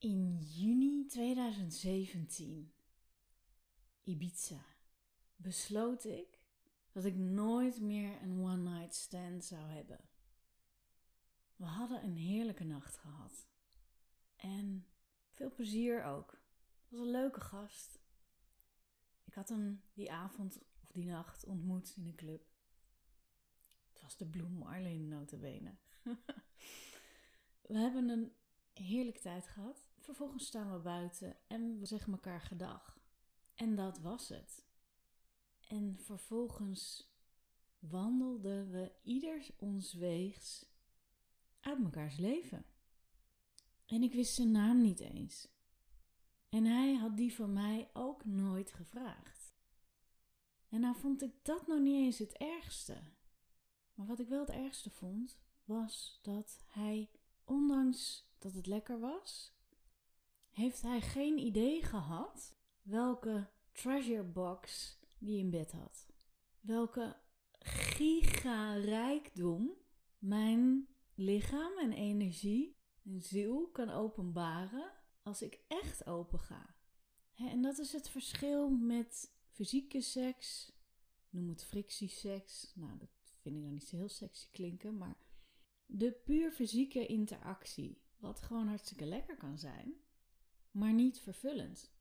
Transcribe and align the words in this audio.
In 0.00 0.38
juni 0.38 1.06
2017, 1.06 2.72
Ibiza, 4.02 4.64
besloot 5.36 6.04
ik 6.04 6.38
dat 6.92 7.04
ik 7.04 7.16
nooit 7.16 7.80
meer 7.80 8.22
een 8.22 8.40
one-night 8.40 8.94
stand 8.94 9.44
zou 9.44 9.62
hebben. 9.70 10.00
We 11.56 11.64
hadden 11.64 12.04
een 12.04 12.16
heerlijke 12.16 12.64
nacht 12.64 12.96
gehad. 12.96 13.46
En 14.36 14.86
veel 15.32 15.52
plezier 15.52 16.04
ook. 16.04 16.30
Het 16.80 16.90
was 16.90 17.00
een 17.00 17.10
leuke 17.10 17.40
gast. 17.40 18.00
Ik 19.24 19.34
had 19.34 19.48
hem 19.48 19.82
die 19.92 20.12
avond 20.12 20.58
of 20.82 20.90
die 20.92 21.06
nacht 21.06 21.44
ontmoet 21.44 21.94
in 21.96 22.06
een 22.06 22.14
club. 22.14 22.50
Het 23.92 24.02
was 24.02 24.16
de 24.16 24.26
Blue 24.26 24.48
Marlin 24.48 25.08
notabene. 25.08 25.76
we 27.68 27.78
hebben 27.78 28.08
een 28.08 28.32
heerlijke 28.72 29.20
tijd 29.20 29.46
gehad. 29.46 29.87
Vervolgens 30.08 30.46
staan 30.46 30.72
we 30.72 30.78
buiten 30.78 31.36
en 31.46 31.78
we 31.78 31.86
zeggen 31.86 32.12
elkaar 32.12 32.40
gedag. 32.40 32.98
En 33.54 33.74
dat 33.74 33.98
was 33.98 34.28
het. 34.28 34.64
En 35.60 35.96
vervolgens 35.98 37.12
wandelden 37.78 38.70
we 38.70 38.92
ieder 39.02 39.46
ons 39.56 39.92
weegs 39.92 40.66
uit 41.60 41.78
mekaars 41.78 42.16
leven. 42.16 42.64
En 43.86 44.02
ik 44.02 44.12
wist 44.12 44.34
zijn 44.34 44.50
naam 44.50 44.80
niet 44.80 45.00
eens. 45.00 45.48
En 46.48 46.64
hij 46.64 46.94
had 46.94 47.16
die 47.16 47.34
van 47.34 47.52
mij 47.52 47.90
ook 47.92 48.24
nooit 48.24 48.72
gevraagd. 48.72 49.54
En 50.68 50.80
nou 50.80 50.96
vond 50.96 51.22
ik 51.22 51.32
dat 51.42 51.66
nog 51.66 51.80
niet 51.80 52.04
eens 52.04 52.18
het 52.18 52.36
ergste. 52.36 53.02
Maar 53.94 54.06
wat 54.06 54.18
ik 54.18 54.28
wel 54.28 54.40
het 54.40 54.50
ergste 54.50 54.90
vond, 54.90 55.38
was 55.64 56.18
dat 56.22 56.64
hij, 56.66 57.10
ondanks 57.44 58.28
dat 58.38 58.52
het 58.52 58.66
lekker 58.66 59.00
was, 59.00 59.56
heeft 60.58 60.82
hij 60.82 61.00
geen 61.00 61.38
idee 61.38 61.82
gehad 61.82 62.56
welke 62.82 63.50
treasure 63.72 64.24
box 64.24 64.98
die 65.18 65.38
in 65.38 65.50
bed 65.50 65.72
had. 65.72 66.06
Welke 66.60 67.16
giga-rijkdom 67.58 69.70
mijn 70.18 70.88
lichaam 71.14 71.78
en 71.78 71.92
energie 71.92 72.76
en 73.04 73.22
ziel 73.22 73.68
kan 73.68 73.90
openbaren 73.90 74.92
als 75.22 75.42
ik 75.42 75.60
echt 75.68 76.06
open 76.06 76.38
ga. 76.38 76.76
en 77.34 77.62
dat 77.62 77.78
is 77.78 77.92
het 77.92 78.08
verschil 78.08 78.70
met 78.70 79.34
fysieke 79.50 80.00
seks, 80.00 80.72
noem 81.30 81.48
het 81.48 81.64
frictieseks. 81.64 82.72
Nou, 82.74 82.98
dat 82.98 83.10
vind 83.40 83.56
ik 83.56 83.62
dan 83.62 83.72
niet 83.72 83.88
zo 83.88 83.96
heel 83.96 84.08
sexy 84.08 84.50
klinken, 84.50 84.96
maar 84.96 85.16
de 85.86 86.12
puur 86.12 86.52
fysieke 86.52 87.06
interactie, 87.06 88.02
wat 88.16 88.40
gewoon 88.40 88.68
hartstikke 88.68 89.04
lekker 89.04 89.36
kan 89.36 89.58
zijn, 89.58 89.94
maar 90.70 90.92
niet 90.92 91.20
vervullend. 91.20 91.92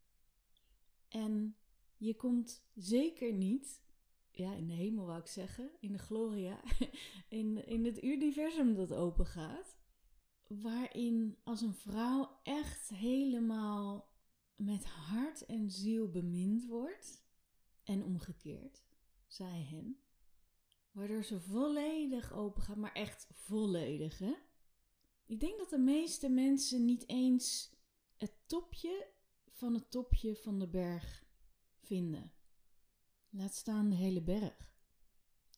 En 1.07 1.55
je 1.97 2.15
komt 2.15 2.67
zeker 2.75 3.33
niet, 3.33 3.81
ja, 4.31 4.53
in 4.53 4.67
de 4.67 4.73
hemel 4.73 5.05
wou 5.05 5.19
ik 5.19 5.27
zeggen, 5.27 5.71
in 5.79 5.91
de 5.91 5.97
gloria, 5.97 6.61
in, 7.29 7.65
in 7.67 7.85
het 7.85 8.03
universum 8.03 8.75
dat 8.75 8.93
open 8.93 9.25
gaat, 9.25 9.77
waarin 10.47 11.37
als 11.43 11.61
een 11.61 11.73
vrouw 11.73 12.39
echt 12.43 12.89
helemaal 12.89 14.15
met 14.55 14.85
hart 14.85 15.45
en 15.45 15.71
ziel 15.71 16.09
bemind 16.09 16.65
wordt, 16.65 17.25
en 17.87 18.03
omgekeerd, 18.03 18.83
zij 19.27 19.61
hen, 19.69 19.99
waardoor 20.91 21.23
ze 21.23 21.39
volledig 21.39 22.33
open 22.33 22.61
gaat, 22.61 22.75
maar 22.75 22.93
echt 22.93 23.27
volledig, 23.31 24.19
hè? 24.19 24.33
Ik 25.25 25.39
denk 25.39 25.57
dat 25.57 25.69
de 25.69 25.77
meeste 25.77 26.29
mensen 26.29 26.85
niet 26.85 27.09
eens 27.09 27.77
het 28.17 28.33
topje 28.45 29.07
van 29.49 29.73
het 29.73 29.92
topje 29.92 30.36
van 30.36 30.59
de 30.59 30.67
berg 30.67 31.25
vinden. 31.81 32.33
Laat 33.30 33.53
staan 33.53 33.89
de 33.89 33.95
hele 33.95 34.21
berg. 34.21 34.75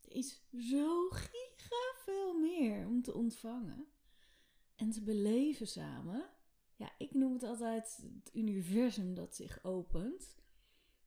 Er 0.01 0.16
is 0.16 0.41
zo 0.57 1.09
giga 1.09 1.94
veel 2.06 2.39
meer 2.39 2.88
om 2.88 3.01
te 3.01 3.13
ontvangen 3.13 3.88
en 4.75 4.89
te 4.89 5.01
beleven 5.01 5.67
samen. 5.67 6.29
Ja, 6.75 6.91
ik 6.97 7.13
noem 7.13 7.34
het 7.34 7.44
altijd 7.44 7.97
het 8.13 8.29
universum 8.34 9.13
dat 9.13 9.35
zich 9.35 9.63
opent. 9.63 10.38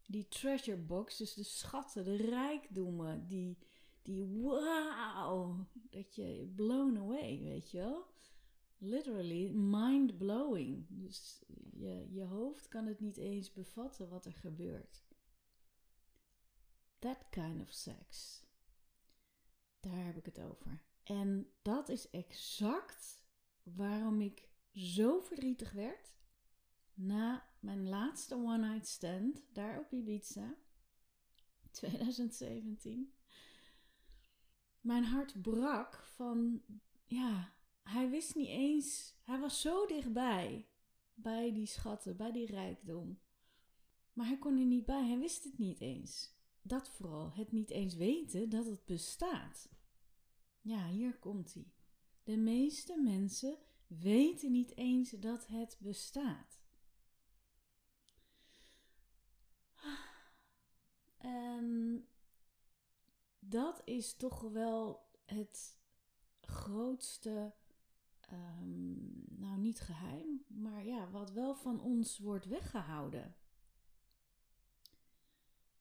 Die 0.06 0.28
treasure 0.28 0.78
box, 0.78 1.16
dus 1.16 1.34
de 1.34 1.43
schatten, 1.43 2.04
de 2.04 2.16
rijkdommen, 2.16 3.27
die, 3.28 3.59
die 4.03 4.25
wow, 4.25 5.60
dat 5.91 6.15
je 6.15 6.53
blown 6.54 6.97
away, 6.97 7.43
weet 7.43 7.71
je 7.71 7.78
wel. 7.78 8.06
Literally 8.84 9.48
mind 9.48 10.19
blowing. 10.19 10.87
Dus 10.88 11.43
je, 11.72 12.06
je 12.10 12.22
hoofd 12.22 12.69
kan 12.69 12.87
het 12.87 13.00
niet 13.00 13.16
eens 13.16 13.53
bevatten 13.53 14.09
wat 14.09 14.25
er 14.25 14.32
gebeurt. 14.32 15.04
That 16.98 17.28
kind 17.31 17.60
of 17.60 17.72
sex. 17.72 18.41
Daar 19.81 20.04
heb 20.04 20.16
ik 20.16 20.25
het 20.25 20.41
over. 20.41 20.82
En 21.03 21.53
dat 21.62 21.88
is 21.88 22.10
exact 22.10 23.25
waarom 23.62 24.21
ik 24.21 24.48
zo 24.72 25.21
verdrietig 25.21 25.72
werd 25.72 26.15
na 26.94 27.48
mijn 27.60 27.88
laatste 27.88 28.34
one-night 28.34 28.87
stand 28.87 29.44
daar 29.53 29.78
op 29.78 29.92
Ibiza, 29.92 30.54
2017. 31.71 33.15
Mijn 34.81 35.04
hart 35.04 35.42
brak 35.42 35.97
van, 35.97 36.62
ja, 37.04 37.53
hij 37.82 38.10
wist 38.10 38.34
niet 38.34 38.48
eens, 38.48 39.15
hij 39.22 39.38
was 39.38 39.60
zo 39.60 39.87
dichtbij 39.87 40.66
bij 41.15 41.53
die 41.53 41.66
schatten, 41.66 42.16
bij 42.16 42.32
die 42.32 42.47
rijkdom. 42.47 43.20
Maar 44.12 44.26
hij 44.26 44.38
kon 44.38 44.59
er 44.59 44.65
niet 44.65 44.84
bij, 44.84 45.06
hij 45.06 45.19
wist 45.19 45.44
het 45.44 45.59
niet 45.59 45.81
eens 45.81 46.34
dat 46.62 46.88
vooral, 46.88 47.32
het 47.32 47.53
niet 47.53 47.71
eens 47.71 47.94
weten 47.94 48.48
dat 48.48 48.66
het 48.66 48.84
bestaat. 48.84 49.69
Ja, 50.60 50.88
hier 50.88 51.19
komt 51.19 51.54
hij. 51.54 51.72
De 52.22 52.37
meeste 52.37 53.00
mensen 53.00 53.59
weten 53.87 54.53
niet 54.53 54.76
eens 54.76 55.10
dat 55.10 55.47
het 55.47 55.76
bestaat. 55.81 56.60
En 61.16 62.06
dat 63.38 63.82
is 63.84 64.15
toch 64.15 64.41
wel 64.41 65.10
het 65.25 65.78
grootste, 66.41 67.54
um, 68.32 69.25
nou 69.28 69.59
niet 69.59 69.81
geheim, 69.81 70.44
maar 70.47 70.87
ja, 70.87 71.10
wat 71.10 71.32
wel 71.32 71.54
van 71.54 71.81
ons 71.81 72.19
wordt 72.19 72.47
weggehouden. 72.47 73.37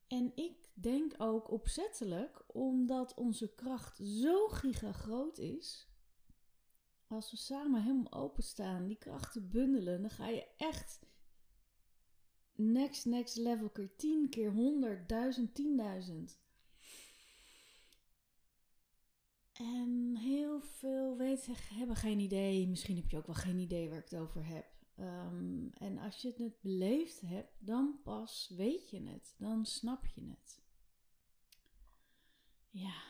En 0.06 0.32
ik 0.34 0.70
denk 0.74 1.14
ook 1.18 1.50
opzettelijk, 1.50 2.44
omdat 2.46 3.14
onze 3.14 3.54
kracht 3.54 3.96
zo 3.96 4.48
gigagroot 4.48 5.38
is. 5.38 5.88
Als 7.06 7.30
we 7.30 7.36
samen 7.36 7.82
helemaal 7.82 8.12
openstaan, 8.12 8.86
die 8.86 8.98
krachten 8.98 9.50
bundelen, 9.50 10.00
dan 10.00 10.10
ga 10.10 10.28
je 10.28 10.48
echt 10.56 11.00
next, 12.54 13.04
next 13.04 13.36
level 13.36 13.70
keer 13.70 13.96
10 13.96 14.28
keer 14.28 14.52
100, 14.52 15.08
1000, 15.08 15.60
10.000. 16.32 16.41
En 19.52 20.16
heel 20.16 20.60
veel 20.60 21.16
weten 21.16 21.54
hebben 21.56 21.96
geen 21.96 22.18
idee. 22.20 22.68
Misschien 22.68 22.96
heb 22.96 23.10
je 23.10 23.16
ook 23.16 23.26
wel 23.26 23.34
geen 23.34 23.58
idee 23.58 23.88
waar 23.88 23.98
ik 23.98 24.08
het 24.08 24.20
over 24.20 24.46
heb. 24.46 24.66
Ehm, 24.96 25.68
en 25.68 25.98
als 25.98 26.22
je 26.22 26.34
het 26.36 26.60
beleefd 26.60 27.20
hebt, 27.20 27.52
dan 27.58 28.00
pas 28.02 28.52
weet 28.56 28.90
je 28.90 29.02
het. 29.02 29.34
Dan 29.38 29.66
snap 29.66 30.06
je 30.06 30.28
het. 30.28 30.62
Ja. 32.70 33.02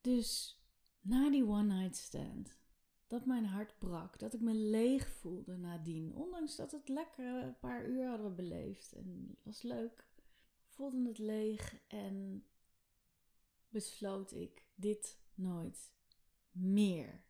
Dus 0.00 0.60
na 1.00 1.30
die 1.30 1.46
one 1.46 1.74
night 1.74 1.96
stand, 1.96 2.60
dat 3.06 3.26
mijn 3.26 3.44
hart 3.44 3.78
brak, 3.78 4.18
dat 4.18 4.34
ik 4.34 4.40
me 4.40 4.54
leeg 4.54 5.08
voelde 5.08 5.56
nadien, 5.56 6.14
ondanks 6.14 6.56
dat 6.56 6.72
het 6.72 6.88
lekker 6.88 7.42
een 7.42 7.58
paar 7.58 7.86
uur 7.86 8.06
hadden 8.08 8.26
we 8.26 8.32
beleefd 8.32 8.92
en 8.92 9.26
het 9.28 9.44
was 9.44 9.62
leuk, 9.62 10.06
voelde 10.66 11.08
het 11.08 11.18
leeg 11.18 11.78
en 11.88 12.44
besloot 13.72 14.32
ik 14.32 14.66
dit 14.74 15.18
nooit 15.34 15.92
meer. 16.50 17.24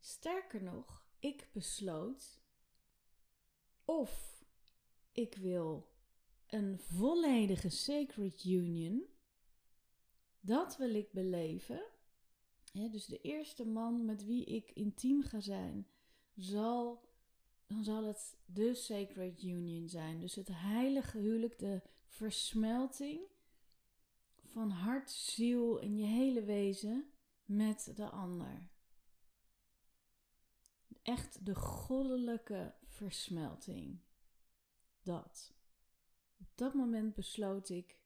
Sterker 0.00 0.62
nog, 0.62 1.04
ik 1.18 1.48
besloot 1.52 2.40
of 3.84 4.44
ik 5.12 5.34
wil 5.34 5.90
een 6.46 6.78
volledige 6.78 7.68
sacred 7.68 8.44
union. 8.44 9.04
Dat 10.40 10.76
wil 10.76 10.94
ik 10.94 11.12
beleven. 11.12 11.82
dus 12.72 13.06
de 13.06 13.20
eerste 13.20 13.66
man 13.66 14.04
met 14.04 14.24
wie 14.24 14.44
ik 14.44 14.70
intiem 14.70 15.22
ga 15.22 15.40
zijn, 15.40 15.86
zal, 16.36 17.04
dan 17.66 17.84
zal 17.84 18.04
het 18.04 18.38
de 18.44 18.74
sacred 18.74 19.42
union 19.42 19.88
zijn. 19.88 20.20
Dus 20.20 20.34
het 20.34 20.48
heilige 20.50 21.18
huwelijk, 21.18 21.58
de 21.58 21.82
versmelting 22.04 23.20
van 24.52 24.70
hart, 24.70 25.10
ziel 25.10 25.80
en 25.80 25.96
je 25.96 26.06
hele 26.06 26.44
wezen 26.44 27.12
met 27.44 27.92
de 27.94 28.10
ander 28.10 28.70
echt 31.02 31.46
de 31.46 31.54
goddelijke 31.54 32.74
versmelting. 32.84 34.00
Dat. 35.02 35.54
Op 36.38 36.46
dat 36.54 36.74
moment 36.74 37.14
besloot 37.14 37.68
ik 37.68 37.98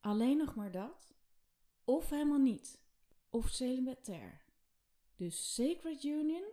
alleen 0.00 0.36
nog 0.36 0.54
maar 0.54 0.70
dat, 0.70 1.14
of 1.84 2.10
helemaal 2.10 2.38
niet, 2.38 2.80
of 3.30 3.48
celibatair. 3.48 4.44
Dus 5.16 5.54
Sacred 5.54 6.04
Union, 6.04 6.52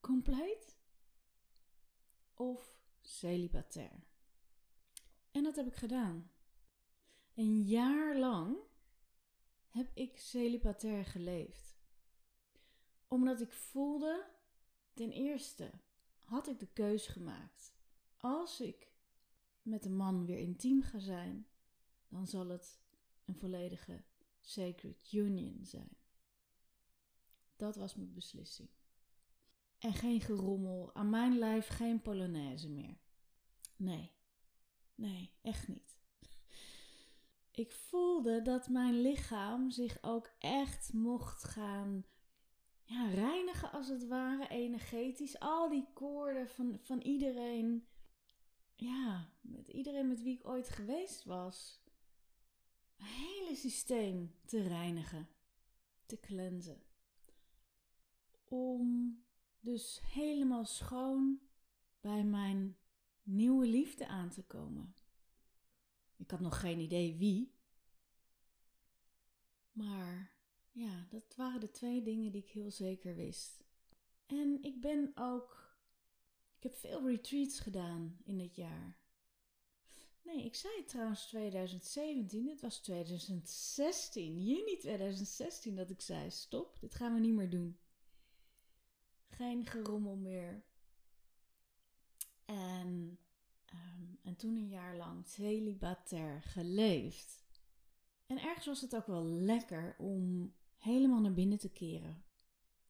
compleet, 0.00 0.76
of 2.34 2.76
celibatair. 3.00 4.06
En 5.30 5.42
dat 5.42 5.56
heb 5.56 5.66
ik 5.66 5.74
gedaan. 5.74 6.30
Een 7.34 7.62
jaar 7.62 8.16
lang 8.16 8.56
heb 9.68 9.90
ik 9.94 10.18
celibatair 10.18 11.04
geleefd. 11.04 11.80
Omdat 13.08 13.40
ik 13.40 13.52
voelde, 13.52 14.30
ten 14.92 15.10
eerste 15.10 15.70
had 16.20 16.48
ik 16.48 16.58
de 16.58 16.72
keus 16.72 17.06
gemaakt. 17.06 17.74
Als 18.16 18.60
ik 18.60 18.92
met 19.62 19.84
een 19.84 19.96
man 19.96 20.26
weer 20.26 20.38
intiem 20.38 20.82
ga 20.82 20.98
zijn, 20.98 21.46
dan 22.08 22.26
zal 22.26 22.48
het 22.48 22.80
een 23.24 23.36
volledige 23.36 24.04
sacred 24.40 25.12
union 25.12 25.64
zijn. 25.64 25.96
Dat 27.56 27.76
was 27.76 27.94
mijn 27.94 28.12
beslissing. 28.12 28.68
En 29.78 29.94
geen 29.94 30.20
gerommel, 30.20 30.94
aan 30.94 31.10
mijn 31.10 31.38
lijf 31.38 31.66
geen 31.66 32.02
polonaise 32.02 32.68
meer. 32.68 32.98
Nee, 33.76 34.12
nee, 34.94 35.32
echt 35.40 35.68
niet. 35.68 36.01
Ik 37.52 37.72
voelde 37.72 38.42
dat 38.42 38.68
mijn 38.68 39.00
lichaam 39.00 39.70
zich 39.70 39.98
ook 40.00 40.30
echt 40.38 40.92
mocht 40.92 41.44
gaan 41.44 42.04
ja, 42.84 43.08
reinigen, 43.08 43.72
als 43.72 43.88
het 43.88 44.06
ware, 44.06 44.48
energetisch. 44.48 45.38
Al 45.38 45.68
die 45.68 45.86
koorden 45.92 46.48
van, 46.48 46.78
van 46.82 47.00
iedereen, 47.00 47.86
ja, 48.74 49.28
met 49.40 49.68
iedereen 49.68 50.08
met 50.08 50.22
wie 50.22 50.38
ik 50.38 50.46
ooit 50.46 50.68
geweest 50.68 51.24
was. 51.24 51.82
Een 52.96 53.06
hele 53.06 53.54
systeem 53.54 54.34
te 54.44 54.62
reinigen, 54.62 55.28
te 56.06 56.20
cleansen. 56.20 56.82
Om 58.44 59.16
dus 59.60 60.00
helemaal 60.04 60.64
schoon 60.64 61.40
bij 62.00 62.24
mijn 62.24 62.76
nieuwe 63.22 63.66
liefde 63.66 64.06
aan 64.06 64.30
te 64.30 64.42
komen. 64.42 64.94
Ik 66.22 66.30
had 66.30 66.40
nog 66.40 66.60
geen 66.60 66.78
idee 66.78 67.16
wie. 67.16 67.54
Maar 69.72 70.32
ja, 70.70 71.06
dat 71.10 71.34
waren 71.36 71.60
de 71.60 71.70
twee 71.70 72.02
dingen 72.02 72.32
die 72.32 72.42
ik 72.42 72.50
heel 72.50 72.70
zeker 72.70 73.14
wist. 73.14 73.64
En 74.26 74.58
ik 74.62 74.80
ben 74.80 75.12
ook. 75.14 75.76
Ik 76.56 76.62
heb 76.62 76.74
veel 76.74 77.06
retreats 77.08 77.60
gedaan 77.60 78.18
in 78.24 78.38
dit 78.38 78.56
jaar. 78.56 79.00
Nee, 80.22 80.44
ik 80.44 80.54
zei 80.54 80.84
trouwens 80.84 81.26
2017, 81.26 82.48
het 82.48 82.60
was 82.60 82.78
2016, 82.78 84.44
juni 84.44 84.76
2016 84.76 85.76
dat 85.76 85.90
ik 85.90 86.00
zei: 86.00 86.30
stop, 86.30 86.80
dit 86.80 86.94
gaan 86.94 87.14
we 87.14 87.20
niet 87.20 87.34
meer 87.34 87.50
doen. 87.50 87.78
Geen 89.28 89.66
gerommel 89.66 90.16
meer. 90.16 90.64
En 92.44 93.18
Ehm, 93.72 94.14
en 94.22 94.36
toen 94.36 94.56
een 94.56 94.68
jaar 94.68 94.96
lang 94.96 95.26
celibatair 95.26 96.42
geleefd. 96.42 97.44
En 98.26 98.38
ergens 98.38 98.66
was 98.66 98.80
het 98.80 98.96
ook 98.96 99.06
wel 99.06 99.24
lekker 99.24 99.96
om 99.98 100.52
helemaal 100.76 101.20
naar 101.20 101.34
binnen 101.34 101.58
te 101.58 101.72
keren. 101.72 102.24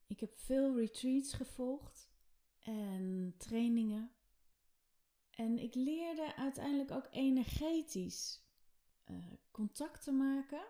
Ik 0.06 0.20
heb 0.20 0.34
veel 0.34 0.76
retreats 0.76 1.32
gevolgd 1.32 2.10
en 2.58 3.34
trainingen. 3.38 4.10
En 5.30 5.58
ik 5.58 5.74
leerde 5.74 6.36
uiteindelijk 6.36 6.90
ook 6.90 7.06
energetisch 7.10 8.46
uh, 9.10 9.16
contact 9.50 10.02
te 10.02 10.12
maken. 10.12 10.64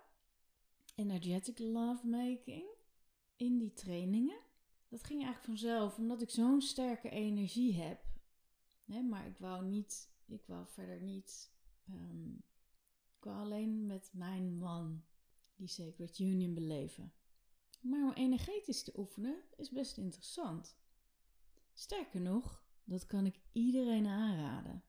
Energetic 0.95 1.59
lovemaking 1.59 2.65
in 3.37 3.59
die 3.59 3.73
trainingen. 3.73 4.41
Dat 4.89 5.05
ging 5.05 5.25
eigenlijk 5.25 5.45
vanzelf, 5.45 5.99
omdat 5.99 6.23
ik 6.23 6.31
zo'n 6.31 6.61
sterke 6.61 7.09
energie 7.09 7.75
heb 7.75 8.12
maar 9.01 9.27
ik 9.27 9.39
wou 9.39 9.65
niet, 9.65 10.11
ik 10.27 10.47
wou 10.47 10.67
verder 10.67 11.01
niet. 11.01 11.53
Um, 11.91 12.43
ik 13.17 13.25
wou 13.25 13.39
alleen 13.39 13.87
met 13.87 14.11
mijn 14.13 14.59
man 14.59 15.05
die 15.57 15.69
Sacred 15.69 16.19
Union 16.19 16.55
beleven. 16.55 17.13
Maar 17.81 18.03
om 18.03 18.13
energetisch 18.13 18.83
te 18.83 18.93
oefenen 18.97 19.43
is 19.57 19.71
best 19.71 19.97
interessant. 19.97 20.77
Sterker 21.73 22.21
nog, 22.21 22.65
dat 22.85 23.07
kan 23.07 23.27
ik 23.27 23.41
iedereen 23.53 24.07
aanraden. 24.07 24.83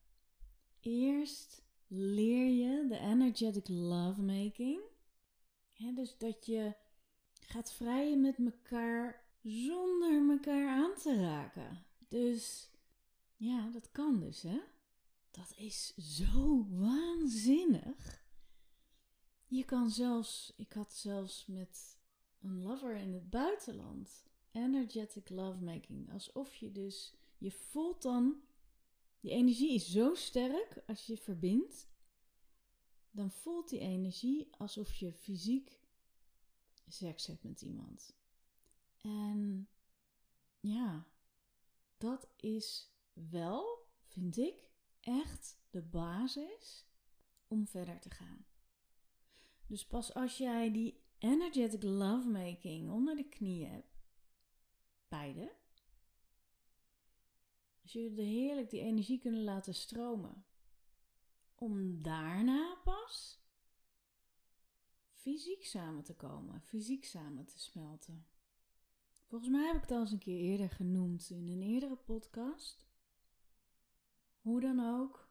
Eerst 0.80 1.64
leer 1.88 2.48
je 2.48 2.88
de 2.88 2.98
energetic 2.98 3.68
lovemaking. 3.68 4.82
Dus 5.96 6.18
dat 6.18 6.46
je 6.46 6.76
gaat 7.40 7.74
vrijen 7.74 8.22
met 8.22 8.38
elkaar 8.38 9.24
zonder 9.44 10.30
elkaar 10.30 10.68
aan 10.68 10.96
te 10.96 11.16
raken. 11.22 11.86
Dus 12.08 12.72
ja, 13.44 13.70
dat 13.70 13.92
kan 13.92 14.20
dus, 14.20 14.42
hè? 14.42 14.62
Dat 15.32 15.54
is 15.58 15.96
zo 15.96 16.68
waanzinnig. 16.70 18.26
Je 19.46 19.66
kan 19.66 19.90
zelfs, 19.90 20.54
ik 20.56 20.74
had 20.74 20.94
zelfs 20.94 21.46
met 21.46 21.98
een 22.40 22.62
lover 22.62 22.96
in 22.96 23.14
het 23.14 23.30
buitenland 23.30 24.26
energetic 24.52 25.30
lovemaking. 25.30 26.12
Alsof 26.12 26.56
je 26.56 26.72
dus, 26.72 27.14
je 27.38 27.52
voelt 27.52 28.02
dan, 28.02 28.42
die 29.20 29.32
energie 29.32 29.74
is 29.74 29.92
zo 29.92 30.14
sterk 30.14 30.84
als 30.88 31.06
je 31.06 31.18
verbindt. 31.18 31.88
Dan 33.12 33.32
voelt 33.32 33.70
die 33.70 33.80
energie 33.80 34.48
alsof 34.52 34.96
je 34.96 35.14
fysiek 35.14 35.82
seks 36.88 37.26
hebt 37.26 37.44
met 37.44 37.62
iemand. 37.62 38.16
En 39.02 39.70
ja, 40.60 41.08
dat 41.98 42.28
is 42.36 42.93
wel, 43.14 43.88
vind 44.06 44.38
ik, 44.38 44.64
echt 45.00 45.62
de 45.70 45.82
basis 45.82 46.88
om 47.48 47.68
verder 47.68 48.00
te 48.00 48.10
gaan. 48.10 48.46
Dus 49.68 49.86
pas 49.86 50.14
als 50.14 50.38
jij 50.38 50.72
die 50.72 51.04
energetic 51.18 51.84
lovemaking 51.84 52.92
onder 52.92 53.16
de 53.16 53.30
knieën 53.30 53.70
hebt, 53.72 54.02
beide, 55.08 55.56
als 57.82 57.96
er 57.96 58.12
heerlijk 58.16 58.70
die 58.70 58.82
energie 58.82 59.20
kunnen 59.20 59.44
laten 59.44 59.76
stromen, 59.76 60.46
om 61.56 62.02
daarna 62.02 62.76
pas 62.84 63.42
fysiek 65.12 65.66
samen 65.66 66.04
te 66.04 66.16
komen, 66.16 66.62
fysiek 66.62 67.06
samen 67.06 67.46
te 67.46 67.60
smelten. 67.60 68.26
Volgens 69.26 69.52
mij 69.52 69.66
heb 69.66 69.76
ik 69.76 69.82
het 69.82 69.92
al 69.92 70.00
eens 70.00 70.12
een 70.12 70.18
keer 70.18 70.40
eerder 70.40 70.70
genoemd 70.70 71.30
in 71.30 71.48
een 71.50 71.62
eerdere 71.62 71.96
podcast. 71.96 72.86
Hoe 74.44 74.62
dan 74.62 74.80
ook, 74.80 75.30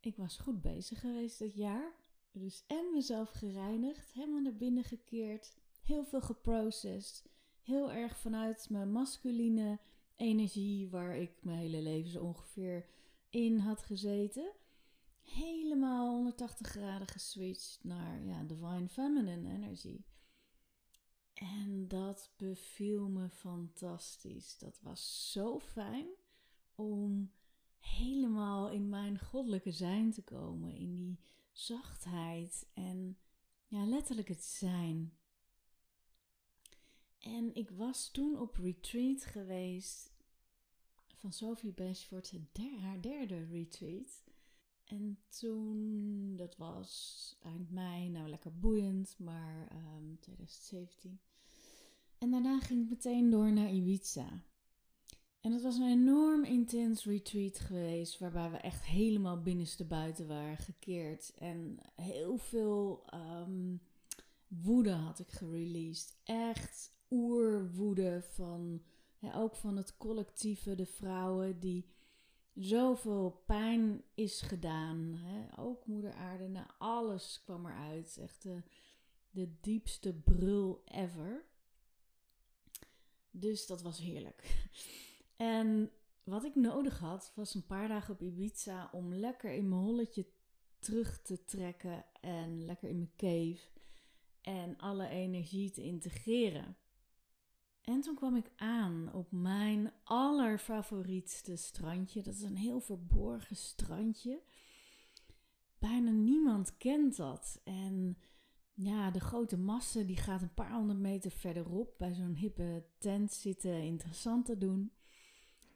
ik 0.00 0.16
was 0.16 0.36
goed 0.36 0.62
bezig 0.62 1.00
geweest 1.00 1.38
dat 1.38 1.54
jaar. 1.54 1.92
Dus 2.32 2.64
en 2.66 2.90
mezelf 2.92 3.30
gereinigd, 3.30 4.12
helemaal 4.12 4.40
naar 4.40 4.56
binnen 4.56 4.84
gekeerd, 4.84 5.56
heel 5.82 6.04
veel 6.04 6.20
geprocessed. 6.20 7.24
Heel 7.62 7.92
erg 7.92 8.18
vanuit 8.18 8.70
mijn 8.70 8.92
masculine 8.92 9.80
energie, 10.16 10.88
waar 10.88 11.16
ik 11.16 11.42
mijn 11.42 11.58
hele 11.58 11.82
leven 11.82 12.10
zo 12.10 12.24
ongeveer 12.24 12.86
in 13.30 13.58
had 13.58 13.82
gezeten. 13.82 14.52
Helemaal 15.22 16.14
180 16.14 16.66
graden 16.66 17.08
geswitcht 17.08 17.78
naar 17.82 18.24
ja, 18.24 18.42
divine 18.42 18.88
feminine 18.88 19.52
energy. 19.52 20.04
En 21.34 21.88
dat 21.88 22.32
beviel 22.36 23.08
me 23.08 23.28
fantastisch. 23.28 24.58
Dat 24.58 24.80
was 24.82 25.32
zo 25.32 25.58
fijn 25.58 26.06
om 26.74 27.32
helemaal 27.84 28.70
in 28.70 28.88
mijn 28.88 29.18
goddelijke 29.18 29.72
zijn 29.72 30.10
te 30.10 30.22
komen, 30.22 30.74
in 30.74 30.96
die 30.96 31.18
zachtheid 31.52 32.66
en 32.72 33.18
ja, 33.66 33.84
letterlijk 33.84 34.28
het 34.28 34.44
zijn. 34.44 35.12
En 37.18 37.54
ik 37.54 37.70
was 37.70 38.10
toen 38.10 38.38
op 38.38 38.56
retreat 38.56 39.24
geweest 39.24 40.12
van 41.16 41.32
Sophie 41.32 41.72
Bashford, 41.72 42.32
haar 42.80 43.00
derde 43.00 43.44
retreat. 43.44 44.22
En 44.84 45.18
toen, 45.28 46.36
dat 46.36 46.56
was 46.56 47.36
eind 47.42 47.70
mei, 47.70 48.08
nou 48.08 48.28
lekker 48.28 48.58
boeiend, 48.58 49.18
maar 49.18 49.68
2017. 50.20 51.10
Ehm, 51.10 51.18
en 52.18 52.30
daarna 52.30 52.60
ging 52.60 52.82
ik 52.82 52.88
meteen 52.88 53.30
door 53.30 53.52
naar 53.52 53.72
Ibiza. 53.72 54.42
En 55.44 55.52
het 55.52 55.62
was 55.62 55.76
een 55.76 55.90
enorm 55.90 56.44
intens 56.44 57.04
retreat 57.04 57.58
geweest, 57.58 58.18
waarbij 58.18 58.50
we 58.50 58.56
echt 58.56 58.84
helemaal 58.84 59.40
binnenste 59.40 59.84
buiten 59.84 60.26
waren 60.26 60.56
gekeerd. 60.56 61.34
En 61.34 61.78
heel 61.94 62.36
veel 62.36 63.04
um, 63.14 63.80
woede 64.48 64.90
had 64.90 65.18
ik 65.18 65.30
gereleased. 65.30 66.16
Echt 66.24 66.92
oerwoede 67.10 68.22
van 68.22 68.82
ook 69.34 69.56
van 69.56 69.76
het 69.76 69.96
collectieve, 69.96 70.74
de 70.74 70.86
vrouwen 70.86 71.60
die 71.60 71.88
zoveel 72.54 73.42
pijn 73.46 74.02
is 74.14 74.40
gedaan. 74.40 75.20
Ook 75.56 75.86
moeder 75.86 76.12
aarde, 76.12 76.48
nou, 76.48 76.66
alles 76.78 77.40
kwam 77.44 77.66
eruit. 77.66 78.18
Echt 78.20 78.42
de, 78.42 78.62
de 79.30 79.60
diepste 79.60 80.12
brul 80.12 80.82
ever. 80.84 81.44
Dus 83.30 83.66
dat 83.66 83.82
was 83.82 83.98
heerlijk. 83.98 84.68
En 85.36 85.90
wat 86.24 86.44
ik 86.44 86.54
nodig 86.54 86.98
had, 86.98 87.32
was 87.34 87.54
een 87.54 87.66
paar 87.66 87.88
dagen 87.88 88.14
op 88.14 88.22
Ibiza 88.22 88.88
om 88.92 89.14
lekker 89.14 89.52
in 89.52 89.68
mijn 89.68 89.80
holletje 89.80 90.26
terug 90.78 91.22
te 91.22 91.44
trekken 91.44 92.04
en 92.20 92.64
lekker 92.64 92.88
in 92.88 92.96
mijn 92.96 93.12
cave 93.16 93.68
en 94.40 94.76
alle 94.76 95.08
energie 95.08 95.70
te 95.70 95.82
integreren. 95.82 96.76
En 97.82 98.00
toen 98.00 98.14
kwam 98.14 98.36
ik 98.36 98.50
aan 98.56 99.12
op 99.12 99.32
mijn 99.32 99.92
allerfavorietste 100.04 101.56
strandje. 101.56 102.22
Dat 102.22 102.34
is 102.34 102.42
een 102.42 102.56
heel 102.56 102.80
verborgen 102.80 103.56
strandje. 103.56 104.42
Bijna 105.78 106.10
niemand 106.10 106.76
kent 106.76 107.16
dat. 107.16 107.60
En 107.64 108.18
ja, 108.74 109.10
de 109.10 109.20
grote 109.20 109.58
massa 109.58 110.02
die 110.02 110.16
gaat 110.16 110.42
een 110.42 110.54
paar 110.54 110.72
honderd 110.72 110.98
meter 110.98 111.30
verderop 111.30 111.94
bij 111.98 112.14
zo'n 112.14 112.34
hippe 112.34 112.86
tent 112.98 113.32
zitten 113.32 113.82
interessant 113.82 114.44
te 114.46 114.58
doen. 114.58 114.92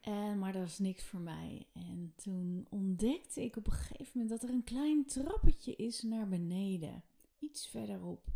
En, 0.08 0.38
maar 0.38 0.52
dat 0.52 0.62
was 0.62 0.78
niks 0.78 1.04
voor 1.04 1.20
mij. 1.20 1.66
En 1.72 2.12
toen 2.16 2.66
ontdekte 2.70 3.44
ik 3.44 3.56
op 3.56 3.66
een 3.66 3.72
gegeven 3.72 4.10
moment 4.12 4.30
dat 4.30 4.42
er 4.42 4.54
een 4.54 4.64
klein 4.64 5.06
trappetje 5.06 5.76
is 5.76 6.02
naar 6.02 6.28
beneden. 6.28 7.04
Iets 7.38 7.66
verderop. 7.66 8.26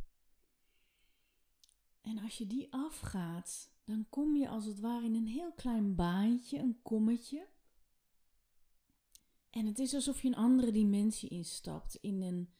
En 2.00 2.18
als 2.18 2.38
je 2.38 2.46
die 2.46 2.72
afgaat, 2.72 3.70
dan 3.84 4.06
kom 4.08 4.36
je 4.36 4.48
als 4.48 4.64
het 4.64 4.80
ware 4.80 5.04
in 5.04 5.14
een 5.14 5.26
heel 5.26 5.52
klein 5.52 5.94
baantje, 5.94 6.58
een 6.58 6.82
kommetje. 6.82 7.48
En 9.50 9.66
het 9.66 9.78
is 9.78 9.94
alsof 9.94 10.22
je 10.22 10.28
een 10.28 10.34
andere 10.34 10.72
dimensie 10.72 11.28
instapt, 11.28 11.94
in 11.94 12.22
een, 12.22 12.52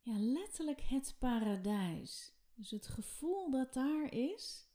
ja, 0.00 0.18
letterlijk 0.18 0.80
het 0.80 1.16
paradijs. 1.18 2.32
Dus 2.54 2.70
het 2.70 2.86
gevoel 2.86 3.50
dat 3.50 3.74
daar 3.74 4.12
is, 4.12 4.68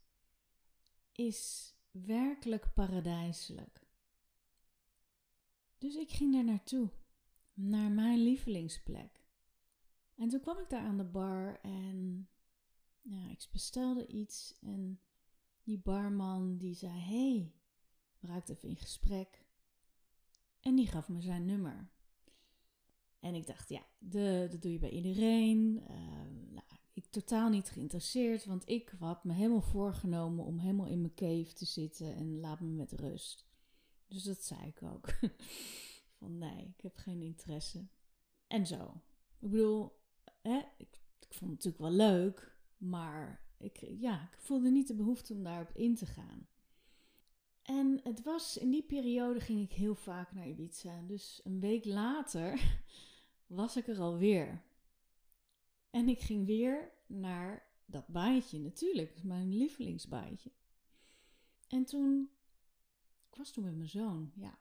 is 1.11 1.74
werkelijk 2.03 2.73
paradijselijk. 2.73 3.87
Dus 5.77 5.95
ik 5.95 6.09
ging 6.09 6.33
daar 6.33 6.43
naartoe, 6.43 6.89
naar 7.53 7.91
mijn 7.91 8.23
lievelingsplek. 8.23 9.23
En 10.15 10.29
toen 10.29 10.39
kwam 10.39 10.57
ik 10.57 10.69
daar 10.69 10.85
aan 10.85 10.97
de 10.97 11.03
bar 11.03 11.59
en 11.61 12.29
ja, 13.01 13.29
ik 13.29 13.47
bestelde 13.51 14.07
iets 14.07 14.55
en 14.59 14.99
die 15.63 15.79
barman 15.79 16.57
die 16.57 16.73
zei: 16.73 16.99
Hey, 16.99 17.53
we 18.19 18.41
even 18.45 18.69
in 18.69 18.75
gesprek. 18.75 19.45
En 20.59 20.75
die 20.75 20.87
gaf 20.87 21.09
me 21.09 21.21
zijn 21.21 21.45
nummer. 21.45 21.89
En 23.19 23.35
ik 23.35 23.47
dacht, 23.47 23.69
ja, 23.69 23.85
dat 23.99 24.61
doe 24.61 24.71
je 24.71 24.79
bij 24.79 24.89
iedereen. 24.89 25.73
Nou, 25.73 26.44
ik 26.95 27.05
totaal 27.05 27.49
niet 27.49 27.69
geïnteresseerd, 27.69 28.45
want 28.45 28.69
ik 28.69 28.93
had 28.99 29.23
me 29.23 29.33
helemaal 29.33 29.61
voorgenomen 29.61 30.45
om 30.45 30.59
helemaal 30.59 30.85
in 30.85 31.01
mijn 31.01 31.13
cave 31.13 31.53
te 31.53 31.65
zitten 31.65 32.15
en 32.15 32.39
laat 32.39 32.59
me 32.59 32.67
met 32.67 32.91
rust. 32.91 33.45
Dus 34.07 34.23
dat 34.23 34.43
zei 34.43 34.67
ik 34.67 34.83
ook. 34.83 35.09
Van 36.19 36.37
nee, 36.37 36.73
ik 36.77 36.81
heb 36.81 36.95
geen 36.95 37.21
interesse. 37.21 37.87
En 38.47 38.67
zo. 38.67 39.01
Ik 39.39 39.49
bedoel, 39.49 39.99
hè, 40.41 40.61
ik, 40.77 41.01
vond 41.29 41.51
het 41.51 41.63
natuurlijk 41.63 41.77
wel 41.77 42.07
leuk, 42.09 42.57
maar 42.77 43.45
ik, 43.57 43.77
ja, 43.77 44.23
ik 44.31 44.37
voelde 44.37 44.71
niet 44.71 44.87
de 44.87 44.95
behoefte 44.95 45.33
om 45.33 45.43
daarop 45.43 45.71
in 45.73 45.95
te 45.95 46.05
gaan. 46.05 46.47
En 47.61 47.99
het 48.03 48.23
was 48.23 48.57
in 48.57 48.71
die 48.71 48.83
periode 48.83 49.39
ging 49.39 49.61
ik 49.61 49.73
heel 49.73 49.95
vaak 49.95 50.33
naar 50.33 50.47
Ibiza. 50.47 51.01
Dus 51.01 51.41
een 51.43 51.59
week 51.59 51.85
later 51.85 52.79
was 53.47 53.77
ik 53.77 53.87
er 53.87 53.99
alweer. 53.99 54.63
En 55.95 56.09
ik 56.09 56.19
ging 56.19 56.45
weer 56.45 56.91
naar 57.07 57.67
dat 57.85 58.07
baantje, 58.07 58.59
natuurlijk, 58.59 59.23
mijn 59.23 59.57
lievelingsbaantje. 59.57 60.51
En 61.67 61.85
toen, 61.85 62.29
ik 63.29 63.35
was 63.35 63.51
toen 63.51 63.63
met 63.63 63.75
mijn 63.75 63.89
zoon, 63.89 64.31
ja. 64.35 64.59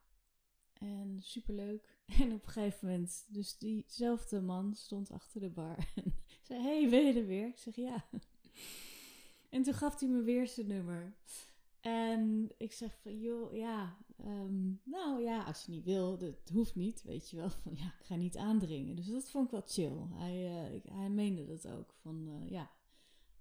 En 0.73 1.19
superleuk. 1.23 2.03
En 2.21 2.33
op 2.33 2.47
een 2.47 2.53
gegeven 2.53 2.89
moment, 2.89 3.25
dus 3.29 3.59
diezelfde 3.59 4.41
man 4.41 4.75
stond 4.75 5.11
achter 5.11 5.41
de 5.41 5.51
bar 5.51 5.77
en 6.05 6.15
zei: 6.43 6.63
Hey, 6.63 6.89
ben 6.89 7.07
je 7.07 7.21
er 7.21 7.27
weer? 7.27 7.47
Ik 7.47 7.59
zeg 7.59 7.77
ja. 7.77 8.09
En 9.49 9.63
toen 9.63 9.75
gaf 9.75 10.01
hij 10.01 10.09
me 10.09 10.23
weer 10.23 10.49
zijn 10.49 10.67
nummer. 10.67 11.17
En 11.81 12.51
ik 12.57 12.73
zeg 12.73 12.99
van, 13.01 13.21
joh, 13.21 13.55
ja, 13.55 14.04
ehm, 14.17 14.73
nou 14.83 15.23
ja, 15.23 15.45
als 15.45 15.65
je 15.65 15.71
niet 15.71 15.85
wil, 15.85 16.19
dat 16.19 16.49
hoeft 16.53 16.75
niet, 16.75 17.03
weet 17.03 17.31
je 17.31 17.37
wel. 17.37 17.51
Van 17.51 17.73
ja, 17.83 17.95
ik 17.99 18.07
ga 18.07 18.17
niet 18.17 18.37
aandringen. 18.37 18.97
Dus 18.97 19.07
dat 19.07 19.31
vond 19.31 19.45
ik 19.45 19.51
wel 19.51 19.63
chill. 19.67 19.97
Hij, 20.11 20.73
uh, 20.75 20.93
hij 20.93 21.11
meende 21.11 21.47
dat 21.47 21.69
ook. 21.69 21.95
Van 22.01 22.29
uh, 22.29 22.51
ja, 22.51 22.71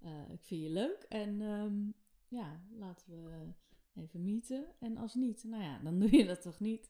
uh, 0.02 0.30
ik 0.30 0.42
vind 0.42 0.62
je 0.62 0.70
leuk. 0.70 1.06
En 1.08 1.40
um, 1.40 1.94
ja, 2.28 2.60
laten 2.78 3.24
we 3.24 3.52
even 3.94 4.22
meeten. 4.22 4.66
En 4.78 4.96
als 4.96 5.14
niet, 5.14 5.44
nou 5.44 5.62
ja, 5.62 5.78
dan 5.78 5.98
doe 6.00 6.16
je 6.16 6.24
dat 6.24 6.42
toch 6.42 6.60
niet. 6.60 6.88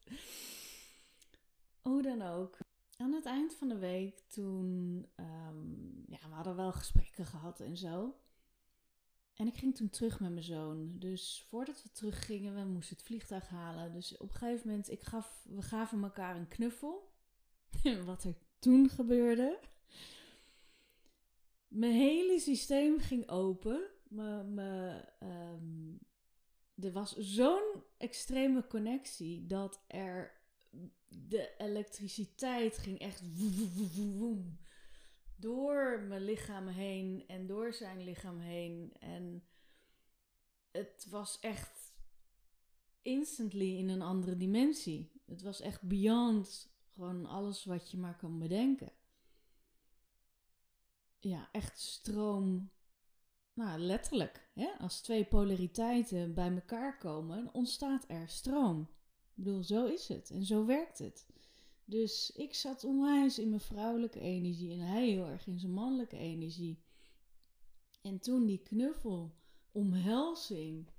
Hoe 1.80 2.02
dan 2.02 2.22
ook. 2.22 2.58
Aan 2.96 3.12
het 3.12 3.24
eind 3.24 3.54
van 3.54 3.68
de 3.68 3.78
week, 3.78 4.20
toen, 4.20 5.06
um, 5.16 6.04
ja, 6.06 6.28
we 6.28 6.34
hadden 6.34 6.56
wel 6.56 6.72
gesprekken 6.72 7.24
gehad 7.24 7.60
en 7.60 7.76
zo. 7.76 8.14
En 9.34 9.46
ik 9.46 9.54
ging 9.54 9.76
toen 9.76 9.90
terug 9.90 10.20
met 10.20 10.30
mijn 10.30 10.44
zoon. 10.44 10.98
Dus 10.98 11.44
voordat 11.48 11.82
we 11.82 11.90
teruggingen, 11.90 12.54
we 12.54 12.64
moesten 12.64 12.96
het 12.96 13.06
vliegtuig 13.06 13.48
halen. 13.48 13.92
Dus 13.92 14.16
op 14.16 14.28
een 14.28 14.36
gegeven 14.36 14.68
moment, 14.68 14.90
ik 14.90 15.02
gaf, 15.02 15.44
we 15.48 15.62
gaven 15.62 16.02
elkaar 16.02 16.36
een 16.36 16.48
knuffel. 16.48 17.12
Wat 18.04 18.24
er 18.24 18.34
toen 18.58 18.88
gebeurde. 18.88 19.58
Mijn 21.68 21.92
hele 21.92 22.40
systeem 22.40 22.98
ging 22.98 23.28
open. 23.28 23.82
Me, 24.08 25.04
um, 25.22 25.98
er 26.74 26.92
was 26.92 27.16
zo'n 27.16 27.82
extreme 27.96 28.66
connectie 28.66 29.46
dat 29.46 29.84
er 29.86 30.42
de 31.08 31.54
elektriciteit 31.58 32.78
ging 32.78 32.98
echt 32.98 33.22
woem, 33.94 34.58
door 35.44 36.00
mijn 36.00 36.24
lichaam 36.24 36.66
heen 36.66 37.24
en 37.26 37.46
door 37.46 37.72
zijn 37.72 38.04
lichaam 38.04 38.38
heen. 38.38 38.92
En 38.98 39.44
het 40.70 41.06
was 41.10 41.40
echt 41.40 41.94
instantly 43.02 43.76
in 43.76 43.88
een 43.88 44.02
andere 44.02 44.36
dimensie. 44.36 45.12
Het 45.26 45.42
was 45.42 45.60
echt 45.60 45.82
beyond 45.82 46.72
gewoon 46.88 47.26
alles 47.26 47.64
wat 47.64 47.90
je 47.90 47.98
maar 47.98 48.16
kan 48.16 48.38
bedenken. 48.38 48.92
Ja, 51.18 51.48
echt 51.52 51.78
stroom. 51.78 52.70
Nou, 53.52 53.78
letterlijk. 53.78 54.50
Hè? 54.54 54.68
Als 54.78 55.00
twee 55.00 55.24
polariteiten 55.24 56.34
bij 56.34 56.54
elkaar 56.54 56.98
komen, 56.98 57.54
ontstaat 57.54 58.04
er 58.08 58.28
stroom. 58.28 58.80
Ik 59.34 59.44
bedoel, 59.44 59.62
zo 59.62 59.86
is 59.86 60.08
het 60.08 60.30
en 60.30 60.44
zo 60.44 60.66
werkt 60.66 60.98
het. 60.98 61.26
Dus 61.84 62.30
ik 62.30 62.54
zat 62.54 62.84
onwijs 62.84 63.38
in 63.38 63.48
mijn 63.48 63.60
vrouwelijke 63.60 64.20
energie 64.20 64.72
en 64.72 64.78
hij 64.78 65.06
heel 65.06 65.26
erg 65.26 65.46
in 65.46 65.58
zijn 65.58 65.72
mannelijke 65.72 66.16
energie. 66.16 66.82
En 68.02 68.18
toen 68.18 68.46
die 68.46 68.62
knuffel, 68.62 69.34
omhelzing. 69.72 70.90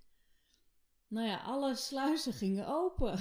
Nou 1.07 1.27
ja, 1.27 1.41
alle 1.41 1.75
sluizen 1.75 2.33
gingen 2.33 2.67
open. 2.67 3.19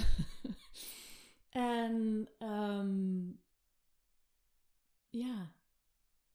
en 1.49 2.27
um, 2.39 3.41
ja, 5.09 5.51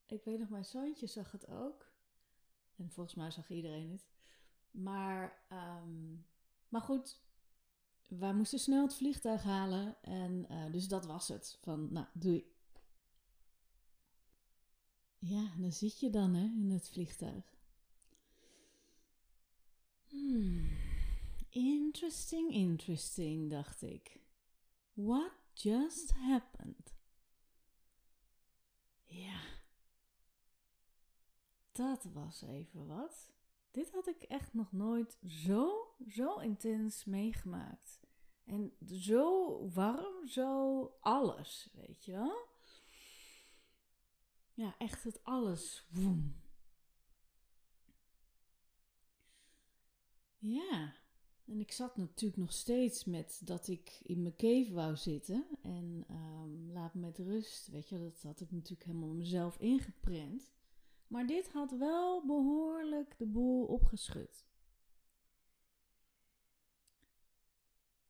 ik 0.07 0.25
weet 0.25 0.39
nog, 0.39 0.49
mijn 0.49 0.65
zoontje 0.65 1.07
zag 1.07 1.33
het 1.33 1.49
ook. 1.49 1.93
En 2.77 2.91
volgens 2.91 3.17
mij 3.17 3.31
zag 3.31 3.51
iedereen 3.51 3.91
het. 3.91 4.07
Maar, 4.71 5.43
um, 5.53 6.27
maar 6.69 6.81
goed, 6.81 7.21
wij 8.19 8.35
moesten 8.35 8.59
snel 8.59 8.83
het 8.83 8.95
vliegtuig 8.95 9.43
halen. 9.43 10.03
En 10.03 10.47
uh, 10.51 10.73
dus 10.73 10.89
dat 10.89 11.07
was 11.07 11.29
het. 11.29 11.59
Van, 11.61 11.93
nou, 11.93 12.07
doei. 12.13 12.53
Ja, 15.19 15.51
dan 15.57 15.73
zit 15.73 16.01
je 16.01 16.11
dan 16.11 16.35
hè, 16.35 16.45
in 16.45 16.71
het 16.71 16.89
vliegtuig. 16.89 17.55
Hmm. 20.09 20.69
Interesting, 21.49 22.51
interesting, 22.53 23.51
dacht 23.51 23.83
ik. 23.83 24.21
What 24.93 25.33
just 25.55 26.13
happened? 26.13 26.95
Ja, 29.05 29.41
dat 31.73 32.05
was 32.05 32.43
even 32.43 32.87
wat. 32.87 33.31
Dit 33.71 33.91
had 33.91 34.07
ik 34.07 34.23
echt 34.23 34.55
nog 34.55 34.73
nooit 34.73 35.19
zo, 35.27 35.95
zo 36.09 36.39
intens 36.39 37.05
meegemaakt. 37.05 38.01
En 38.45 38.73
zo 38.87 39.59
warm, 39.69 40.27
zo 40.27 40.83
alles, 41.01 41.71
weet 41.73 42.05
je 42.05 42.13
wel? 42.13 42.49
Ja, 44.55 44.75
echt 44.79 45.05
het 45.05 45.25
alles. 45.25 45.87
Woem. 45.91 46.41
Ja, 50.39 50.95
En 51.45 51.61
ik 51.61 51.73
zat 51.73 51.97
natuurlijk 51.97 52.41
nog 52.41 52.53
steeds 52.53 53.05
met 53.05 53.41
dat 53.45 53.69
ik 53.69 54.01
in 54.03 54.23
mijn 54.23 54.37
cave 54.37 54.73
wou 54.73 54.97
zitten. 54.97 55.47
En 55.63 56.05
um, 56.11 56.73
laat 56.73 56.95
me 56.95 57.01
met 57.01 57.19
rust. 57.19 57.69
Weet 57.69 57.89
je, 57.89 57.99
dat 57.99 58.23
had 58.23 58.41
ik 58.41 58.51
natuurlijk 58.51 58.85
helemaal 58.85 59.15
mezelf 59.15 59.59
ingeprent. 59.59 60.51
Maar 61.11 61.27
dit 61.27 61.53
had 61.53 61.71
wel 61.71 62.27
behoorlijk 62.27 63.19
de 63.19 63.27
boel 63.27 63.65
opgeschud. 63.67 64.47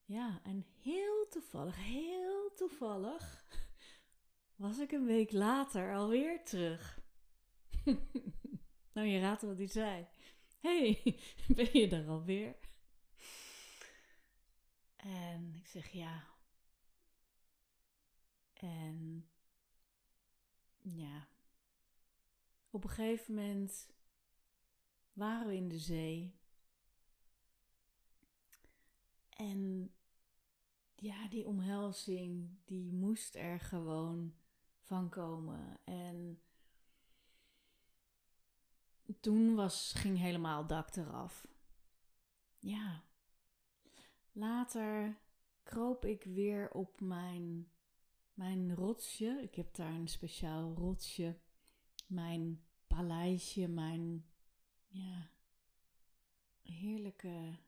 Ja, 0.05 0.41
en 0.43 0.67
heel 0.83 1.29
toevallig, 1.29 1.77
heel 1.77 2.53
toevallig 2.55 3.45
was 4.57 4.79
ik 4.79 4.93
een 4.93 5.07
week 5.07 5.33
later 5.33 5.95
alweer 5.95 6.45
terug. 6.45 7.01
nou, 8.93 9.07
je 9.07 9.21
raadt 9.21 9.43
wat 9.43 9.57
hij 9.57 9.67
zei. 9.67 10.07
hey, 10.61 11.03
ben 11.57 11.69
je 11.73 11.89
er 11.89 12.09
alweer? 12.09 12.57
En 14.97 15.55
ik 15.55 15.67
zeg 15.67 15.89
ja. 15.89 16.25
En 18.53 19.29
ja, 20.79 21.29
op 22.71 22.85
een 22.85 22.91
gegeven 22.91 23.35
moment 23.35 23.89
waren 25.13 25.47
we 25.47 25.55
in 25.55 25.69
de 25.69 25.79
zee. 25.79 26.39
En 29.29 29.93
ja, 30.95 31.29
die 31.29 31.47
omhelzing, 31.47 32.59
die 32.65 32.93
moest 32.93 33.35
er 33.35 33.61
gewoon 33.61 34.35
van 34.81 35.09
komen. 35.09 35.79
En 35.85 36.43
toen 39.21 39.55
was, 39.55 39.93
ging 39.93 40.19
helemaal 40.19 40.67
dak 40.67 40.97
eraf. 40.97 41.47
Ja. 42.59 43.05
Later 44.33 45.19
kroop 45.63 46.05
ik 46.05 46.25
weer 46.25 46.71
op 46.71 47.01
mijn, 47.01 47.71
mijn 48.35 48.75
rotsje. 48.75 49.39
Ik 49.43 49.55
heb 49.55 49.75
daar 49.75 49.95
een 49.95 50.09
speciaal 50.09 50.75
rotsje. 50.75 51.39
Mijn 52.11 52.65
paleisje, 52.87 53.69
mijn 53.69 54.25
ja, 54.87 55.31
heerlijke. 56.63 57.59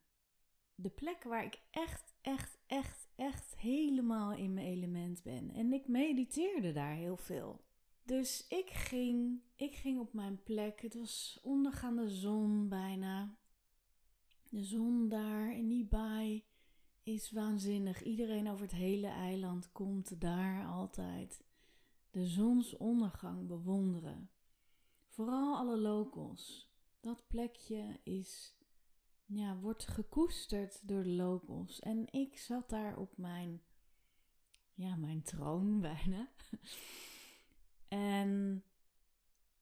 De 0.75 0.91
plek 0.91 1.23
waar 1.23 1.45
ik 1.45 1.61
echt, 1.71 2.15
echt, 2.21 2.59
echt, 2.67 3.09
echt 3.15 3.57
helemaal 3.57 4.33
in 4.33 4.55
mijn 4.55 4.67
element 4.67 5.23
ben. 5.23 5.51
En 5.51 5.73
ik 5.73 5.89
mediteerde 5.89 6.73
daar 6.73 6.95
heel 6.95 7.17
veel. 7.17 7.65
Dus 8.03 8.47
ik 8.49 8.71
ging, 8.71 9.41
ik 9.57 9.75
ging 9.75 9.99
op 9.99 10.13
mijn 10.13 10.43
plek. 10.43 10.81
Het 10.81 10.95
was 10.95 11.39
ondergaande 11.43 12.09
zon 12.09 12.69
bijna. 12.69 13.37
De 14.49 14.65
zon 14.65 15.09
daar 15.09 15.57
in 15.57 15.69
die 15.69 15.85
baai 15.85 16.45
is 17.03 17.31
waanzinnig. 17.31 18.03
Iedereen 18.03 18.49
over 18.49 18.63
het 18.63 18.75
hele 18.75 19.07
eiland 19.07 19.73
komt 19.73 20.21
daar 20.21 20.67
altijd 20.67 21.45
de 22.13 22.27
zonsondergang 22.27 23.47
bewonderen. 23.47 24.31
Vooral 25.07 25.57
alle 25.57 25.79
locals. 25.79 26.71
Dat 27.01 27.27
plekje 27.27 28.01
is, 28.03 28.57
ja, 29.25 29.57
wordt 29.57 29.89
gekoesterd 29.89 30.89
door 30.89 31.03
de 31.03 31.13
locals. 31.13 31.81
En 31.81 32.13
ik 32.13 32.39
zat 32.39 32.69
daar 32.69 32.97
op 32.97 33.17
mijn, 33.17 33.63
ja, 34.75 34.97
mijn 34.97 35.23
troon 35.23 35.81
bijna. 35.91 36.29
En, 37.89 38.65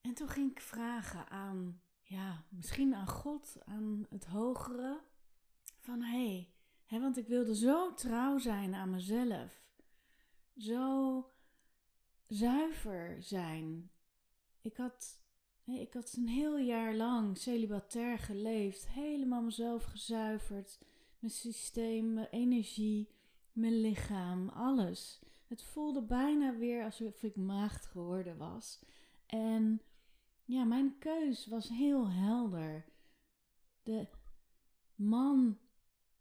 en 0.00 0.14
toen 0.14 0.28
ging 0.28 0.50
ik 0.50 0.61
vragen 0.61 1.28
aan, 1.28 1.83
ja, 2.02 2.45
misschien 2.49 2.95
aan 2.95 3.09
God, 3.09 3.57
aan 3.64 4.07
het 4.09 4.26
hogere, 4.26 5.02
van 5.79 6.03
hé, 6.03 6.55
hey, 6.85 7.01
want 7.01 7.16
ik 7.16 7.27
wilde 7.27 7.55
zo 7.57 7.94
trouw 7.94 8.38
zijn 8.38 8.74
aan 8.74 8.90
mezelf, 8.90 9.62
zo 10.57 11.24
zuiver 12.31 13.23
zijn. 13.23 13.90
Ik 14.61 14.77
had, 14.77 15.23
ik 15.64 15.93
had 15.93 16.14
een 16.16 16.29
heel 16.29 16.59
jaar 16.59 16.95
lang 16.95 17.38
celibatair 17.38 18.19
geleefd, 18.19 18.88
helemaal 18.88 19.43
mezelf 19.43 19.85
gezuiverd, 19.85 20.79
mijn 21.19 21.33
systeem, 21.33 22.12
mijn 22.12 22.29
energie, 22.31 23.09
mijn 23.53 23.81
lichaam, 23.81 24.49
alles. 24.49 25.21
Het 25.47 25.62
voelde 25.62 26.03
bijna 26.03 26.57
weer 26.57 26.85
alsof 26.85 27.23
ik 27.23 27.37
maagd 27.37 27.87
geworden 27.87 28.37
was. 28.37 28.79
En 29.27 29.83
ja, 30.45 30.64
mijn 30.64 30.99
keus 30.99 31.47
was 31.47 31.69
heel 31.69 32.11
helder. 32.11 32.85
De 33.83 34.09
man 34.95 35.59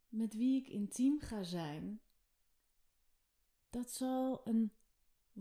met 0.09 0.33
wie 0.33 0.61
ik 0.61 0.67
intiem 0.67 1.19
ga 1.19 1.43
zijn, 1.43 2.01
dat 3.69 3.91
zal 3.91 4.41
een 4.43 4.71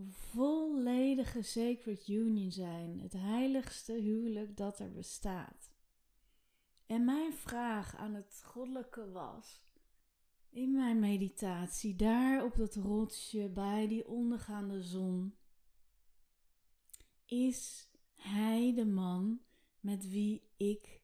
volledige 0.07 1.43
sacred 1.43 2.09
union 2.09 2.53
zijn, 2.53 3.01
het 3.01 3.13
heiligste 3.13 3.93
huwelijk 3.93 4.57
dat 4.57 4.79
er 4.79 4.93
bestaat. 4.93 5.71
En 6.87 7.05
mijn 7.05 7.33
vraag 7.33 7.97
aan 7.97 8.15
het 8.15 8.43
goddelijke 8.45 9.11
was: 9.11 9.63
in 10.51 10.73
mijn 10.73 10.99
meditatie, 10.99 11.97
daar 11.97 12.45
op 12.45 12.57
dat 12.57 12.75
rotsje 12.75 13.49
bij 13.49 13.89
die 13.89 14.09
ondergaande 14.09 14.83
zon, 14.83 15.35
is 17.25 17.89
hij 18.15 18.75
de 18.75 18.87
man 18.87 19.41
met 19.81 20.09
wie 20.09 20.51
ik 20.57 21.03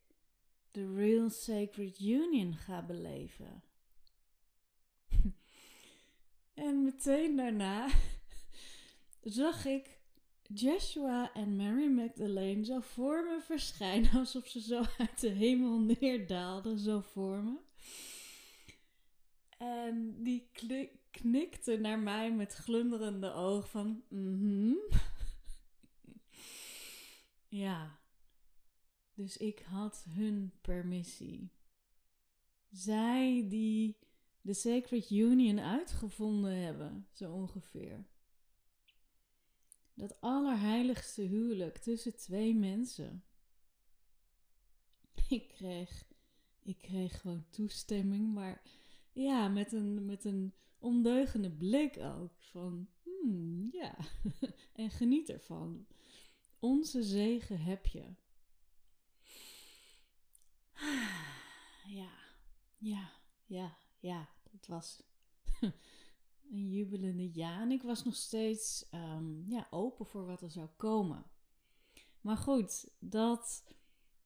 de 0.70 0.94
Real 0.94 1.30
Sacred 1.30 2.00
Union 2.00 2.54
ga 2.54 2.82
beleven. 2.82 3.62
en 6.54 6.82
meteen 6.82 7.36
daarna 7.36 7.88
zag 9.24 9.64
ik 9.64 9.98
Joshua 10.42 11.32
en 11.32 11.56
Mary 11.56 11.86
Magdalene 11.86 12.64
zo 12.64 12.80
voor 12.80 13.24
me 13.24 13.40
verschijnen, 13.40 14.10
alsof 14.20 14.46
ze 14.46 14.60
zo 14.60 14.82
uit 14.98 15.20
de 15.20 15.28
hemel 15.28 15.78
neerdaalden, 15.78 16.78
zo 16.78 17.00
voor 17.00 17.42
me. 17.42 17.56
En 19.58 20.22
die 20.22 20.50
knikte 21.10 21.76
naar 21.76 21.98
mij 21.98 22.32
met 22.32 22.54
glunderende 22.54 23.32
ogen 23.32 23.68
van, 23.68 24.02
mhm. 24.08 24.74
ja. 27.64 27.98
Dus 29.14 29.36
ik 29.36 29.58
had 29.58 30.04
hun 30.08 30.52
permissie. 30.60 31.50
Zij 32.70 33.46
die 33.48 33.98
de 34.40 34.54
Sacred 34.54 35.10
Union 35.10 35.60
uitgevonden 35.60 36.56
hebben, 36.56 37.06
zo 37.12 37.32
ongeveer. 37.32 38.06
Dat 39.94 40.20
allerheiligste 40.20 41.22
huwelijk 41.22 41.78
tussen 41.78 42.16
twee 42.16 42.54
mensen. 42.54 43.24
Ik 45.28 45.48
kreeg, 45.48 46.04
ik 46.62 46.80
kreeg 46.80 47.20
gewoon 47.20 47.46
toestemming, 47.50 48.32
maar 48.32 48.62
ja, 49.12 49.48
met 49.48 49.72
een, 49.72 50.04
met 50.04 50.24
een 50.24 50.54
ondeugende 50.78 51.50
blik 51.50 51.98
ook. 51.98 52.32
Van, 52.38 52.88
hmm, 53.02 53.68
ja. 53.72 53.96
en 54.72 54.90
geniet 54.90 55.28
ervan. 55.28 55.86
Onze 56.58 57.02
zegen 57.02 57.60
heb 57.60 57.86
je. 57.86 58.14
Ja, 61.86 62.12
ja, 62.78 63.12
ja, 63.46 63.76
ja. 63.98 64.28
Het 64.50 64.66
was 64.66 65.02
een 66.50 66.70
jubelende 66.70 67.30
ja. 67.32 67.60
En 67.60 67.70
ik 67.70 67.82
was 67.82 68.04
nog 68.04 68.14
steeds 68.14 68.88
um, 68.94 69.44
ja, 69.48 69.66
open 69.70 70.06
voor 70.06 70.26
wat 70.26 70.42
er 70.42 70.50
zou 70.50 70.68
komen. 70.76 71.24
Maar 72.20 72.36
goed, 72.36 72.90
dat 72.98 73.64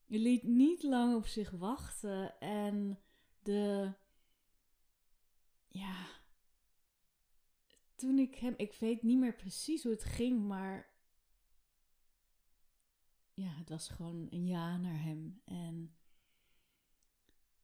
liet 0.06 0.42
niet 0.42 0.82
lang 0.82 1.14
op 1.14 1.26
zich 1.26 1.50
wachten. 1.50 2.40
En 2.40 2.98
de 3.42 3.92
ja, 5.68 6.06
toen 7.94 8.18
ik 8.18 8.34
hem, 8.34 8.54
ik 8.56 8.74
weet 8.74 9.02
niet 9.02 9.18
meer 9.18 9.34
precies 9.34 9.82
hoe 9.82 9.92
het 9.92 10.04
ging, 10.04 10.46
maar 10.46 10.96
ja, 13.34 13.50
het 13.50 13.68
was 13.68 13.88
gewoon 13.88 14.26
een 14.30 14.46
ja 14.46 14.76
naar 14.76 15.02
hem. 15.02 15.40
En 15.44 15.96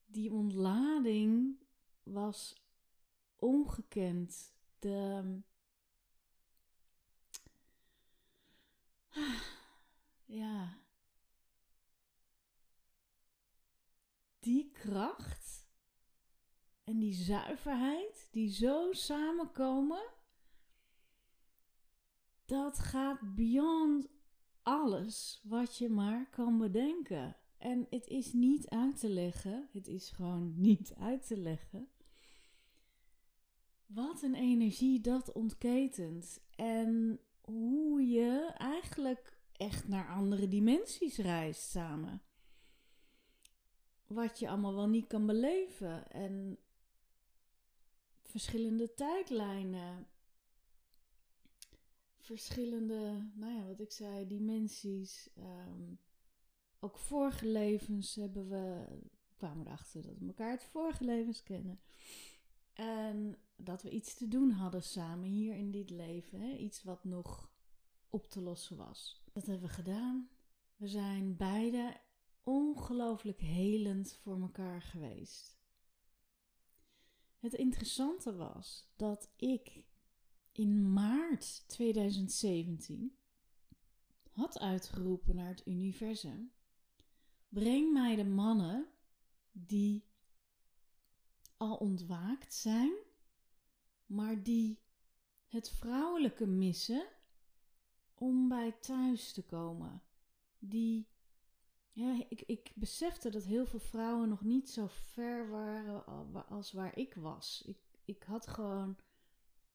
die 0.07 0.33
ontlading 0.33 1.59
was 2.03 2.64
ongekend. 3.37 4.55
De, 4.79 5.43
ja, 10.25 10.79
die 14.41 14.71
kracht 14.73 15.67
en 16.85 16.99
die 16.99 17.15
zuiverheid 17.15 18.29
die 18.31 18.51
zo 18.51 18.93
samenkomen, 18.93 20.13
dat 22.45 22.79
gaat 22.79 23.35
beyond 23.35 24.09
alles 24.63 25.41
wat 25.45 25.77
je 25.77 25.89
maar 25.89 26.29
kan 26.31 26.59
bedenken. 26.59 27.37
En 27.59 27.87
het 27.91 28.07
is 28.07 28.33
niet 28.33 28.69
uit 28.69 29.01
te 29.01 29.09
leggen. 29.09 29.69
Het 29.73 29.87
is 29.87 30.11
gewoon 30.11 30.53
niet 30.57 30.95
uit 30.95 31.27
te 31.27 31.37
leggen. 31.37 31.89
Wat 33.87 34.23
een 34.23 34.35
energie 34.35 35.01
dat 35.01 35.33
ontketent. 35.33 36.41
En 36.57 37.21
hoe 37.41 38.03
je 38.03 38.53
eigenlijk 38.57 39.39
echt 39.53 39.89
naar 39.89 40.09
andere 40.09 40.49
dimensies 40.49 41.17
reist 41.17 41.71
samen. 41.71 42.23
Wat 44.07 44.39
je 44.39 44.49
allemaal 44.49 44.75
wel 44.75 44.89
niet 44.89 45.07
kan 45.07 45.27
beleven. 45.27 46.11
En 46.11 46.59
verschillende 48.23 48.95
tijdlijnen. 48.95 50.07
Verschillende, 52.19 53.31
nou 53.35 53.53
ja, 53.53 53.67
wat 53.67 53.81
ik 53.81 53.93
zei, 53.93 54.27
dimensies. 54.27 55.31
Um, 55.39 55.99
ook 56.81 56.99
vorige 56.99 57.47
levens 57.47 58.15
hebben 58.15 58.49
we, 58.49 58.87
kwamen 59.37 59.67
erachter 59.67 60.03
dat 60.03 60.19
we 60.19 60.27
elkaar 60.27 60.51
het 60.51 60.65
vorige 60.65 61.05
levens 61.05 61.43
kennen. 61.43 61.81
En 62.73 63.39
dat 63.57 63.83
we 63.83 63.91
iets 63.91 64.15
te 64.15 64.29
doen 64.29 64.51
hadden 64.51 64.83
samen 64.83 65.29
hier 65.29 65.55
in 65.57 65.71
dit 65.71 65.91
leven. 65.91 66.63
Iets 66.63 66.83
wat 66.83 67.05
nog 67.05 67.51
op 68.09 68.27
te 68.27 68.41
lossen 68.41 68.77
was. 68.77 69.23
Dat 69.33 69.47
hebben 69.47 69.69
we 69.69 69.75
gedaan. 69.75 70.29
We 70.77 70.89
zijn 70.89 71.37
beide 71.37 72.01
ongelooflijk 72.43 73.41
helend 73.41 74.19
voor 74.23 74.41
elkaar 74.41 74.83
geweest. 74.83 75.59
Het 77.39 77.55
interessante 77.55 78.37
was 78.37 78.93
dat 78.97 79.31
ik 79.37 79.85
in 80.53 80.93
maart 80.93 81.69
2017 81.69 83.17
had 84.31 84.59
uitgeroepen 84.59 85.35
naar 85.35 85.49
het 85.49 85.67
universum: 85.67 86.53
breng 87.49 87.93
mij 87.93 88.17
de 88.17 88.25
mannen 88.25 88.89
die 89.53 90.05
al 91.57 91.77
ontwaakt 91.77 92.55
zijn, 92.55 92.93
maar 94.07 94.43
die 94.43 94.83
het 95.47 95.71
vrouwelijke 95.71 96.47
missen 96.47 97.07
om 98.15 98.49
bij 98.49 98.73
thuis 98.73 99.33
te 99.33 99.43
komen. 99.43 100.03
Die, 100.59 101.09
ja, 101.93 102.25
ik, 102.29 102.43
ik 102.43 102.73
besefte 102.75 103.31
dat 103.31 103.45
heel 103.45 103.67
veel 103.67 103.79
vrouwen 103.79 104.29
nog 104.29 104.43
niet 104.43 104.71
zo 104.71 104.87
ver 104.87 105.51
waren 105.51 106.07
als 106.49 106.73
waar 106.73 106.99
ik 106.99 107.15
was. 107.15 107.63
Ik, 107.67 107.79
ik 108.05 108.23
had 108.23 108.47
gewoon, 108.47 108.97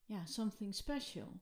ja, 0.04 0.26
something 0.26 0.74
special 0.74 1.40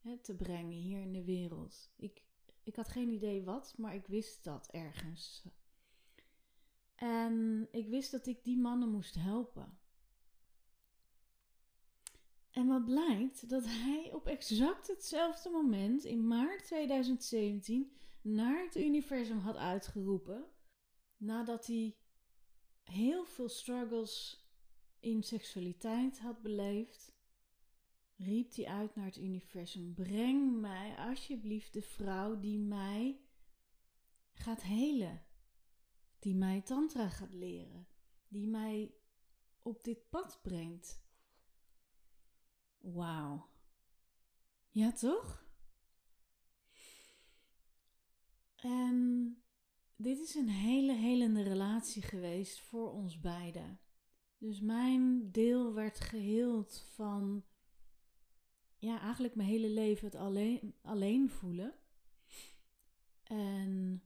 hè, 0.00 0.18
te 0.18 0.34
brengen 0.34 0.76
hier 0.76 1.00
in 1.00 1.12
de 1.12 1.24
wereld. 1.24 1.90
Ik, 1.96 2.22
ik 2.62 2.76
had 2.76 2.88
geen 2.88 3.08
idee 3.08 3.42
wat, 3.42 3.74
maar 3.78 3.94
ik 3.94 4.06
wist 4.06 4.44
dat 4.44 4.68
ergens. 4.70 5.44
En 6.94 7.68
ik 7.70 7.88
wist 7.88 8.10
dat 8.10 8.26
ik 8.26 8.44
die 8.44 8.58
mannen 8.58 8.90
moest 8.90 9.14
helpen. 9.14 9.78
En 12.50 12.66
wat 12.66 12.84
blijkt? 12.84 13.48
Dat 13.48 13.64
hij 13.66 14.12
op 14.12 14.26
exact 14.26 14.86
hetzelfde 14.86 15.50
moment 15.50 16.04
in 16.04 16.26
maart 16.26 16.64
2017 16.64 17.92
naar 18.22 18.64
het 18.64 18.76
universum 18.76 19.38
had 19.38 19.56
uitgeroepen. 19.56 20.44
Nadat 21.16 21.66
hij 21.66 21.96
heel 22.82 23.24
veel 23.24 23.48
struggles 23.48 24.44
in 25.00 25.22
seksualiteit 25.22 26.18
had 26.18 26.42
beleefd, 26.42 27.12
riep 28.16 28.54
hij 28.54 28.66
uit 28.66 28.94
naar 28.94 29.04
het 29.04 29.18
universum: 29.18 29.94
Breng 29.94 30.60
mij 30.60 30.96
alsjeblieft 30.96 31.72
de 31.72 31.82
vrouw 31.82 32.40
die 32.40 32.58
mij 32.58 33.20
gaat 34.32 34.62
helen, 34.62 35.22
die 36.18 36.34
mij 36.34 36.60
Tantra 36.60 37.08
gaat 37.08 37.34
leren, 37.34 37.86
die 38.28 38.46
mij 38.46 38.94
op 39.62 39.84
dit 39.84 40.08
pad 40.08 40.38
brengt. 40.42 41.08
Wauw. 42.92 43.48
Ja, 44.70 44.92
toch? 44.92 45.44
En 48.56 49.36
dit 49.96 50.18
is 50.18 50.34
een 50.34 50.48
hele 50.48 50.92
helende 50.92 51.42
relatie 51.42 52.02
geweest 52.02 52.60
voor 52.60 52.92
ons 52.92 53.20
beiden. 53.20 53.80
Dus 54.38 54.60
mijn 54.60 55.32
deel 55.32 55.74
werd 55.74 56.00
geheeld 56.00 56.84
van, 56.94 57.44
ja, 58.78 59.00
eigenlijk 59.00 59.34
mijn 59.34 59.48
hele 59.48 59.70
leven 59.70 60.04
het 60.06 60.14
alleen, 60.14 60.74
alleen 60.82 61.30
voelen. 61.30 61.74
En 63.22 64.02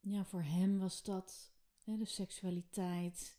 ja, 0.00 0.24
voor 0.24 0.42
hem 0.42 0.78
was 0.78 1.02
dat 1.02 1.54
hè, 1.82 1.96
de 1.96 2.04
seksualiteit, 2.04 3.38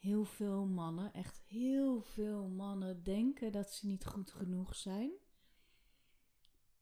heel 0.00 0.24
veel 0.24 0.66
mannen, 0.66 1.12
echt 1.12 1.40
heel 1.46 2.00
veel 2.00 2.48
mannen 2.48 3.02
denken 3.02 3.52
dat 3.52 3.72
ze 3.72 3.86
niet 3.86 4.06
goed 4.06 4.30
genoeg 4.30 4.76
zijn. 4.76 5.10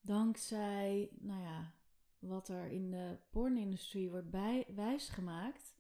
Dankzij, 0.01 1.11
nou 1.19 1.43
ja, 1.43 1.73
wat 2.19 2.49
er 2.49 2.67
in 2.67 2.91
de 2.91 3.19
pornindustrie 3.31 4.11
wordt 4.11 4.31
bij, 4.31 4.67
wijsgemaakt. 4.75 5.77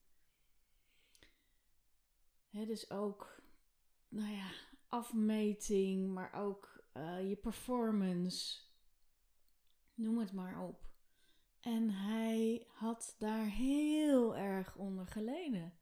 He, 2.48 2.66
dus 2.66 2.90
ook, 2.90 3.42
nou 4.08 4.32
ja, 4.32 4.50
afmeting, 4.86 6.12
maar 6.12 6.32
ook 6.32 6.84
uh, 6.96 7.28
je 7.28 7.36
performance. 7.36 8.60
Noem 9.94 10.18
het 10.18 10.32
maar 10.32 10.62
op. 10.62 10.86
En 11.60 11.90
hij 11.90 12.66
had 12.68 13.14
daar 13.18 13.46
heel 13.46 14.36
erg 14.36 14.76
onder 14.76 15.06
geleden. 15.06 15.72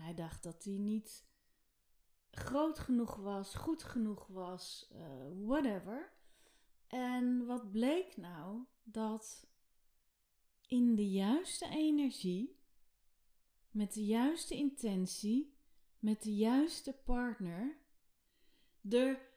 Hij 0.00 0.14
dacht 0.14 0.42
dat 0.42 0.64
hij 0.64 0.76
niet 0.76 1.24
groot 2.30 2.78
genoeg 2.78 3.16
was, 3.16 3.54
goed 3.54 3.82
genoeg 3.82 4.26
was, 4.26 4.90
uh, 4.92 5.46
whatever. 5.46 6.12
En 6.86 7.46
wat 7.46 7.70
bleek 7.70 8.16
nou? 8.16 8.64
Dat 8.82 9.46
in 10.66 10.94
de 10.94 11.10
juiste 11.10 11.68
energie, 11.68 12.58
met 13.70 13.94
de 13.94 14.04
juiste 14.04 14.54
intentie, 14.54 15.54
met 15.98 16.22
de 16.22 16.34
juiste 16.34 16.92
partner, 17.04 17.78
er 18.88 19.28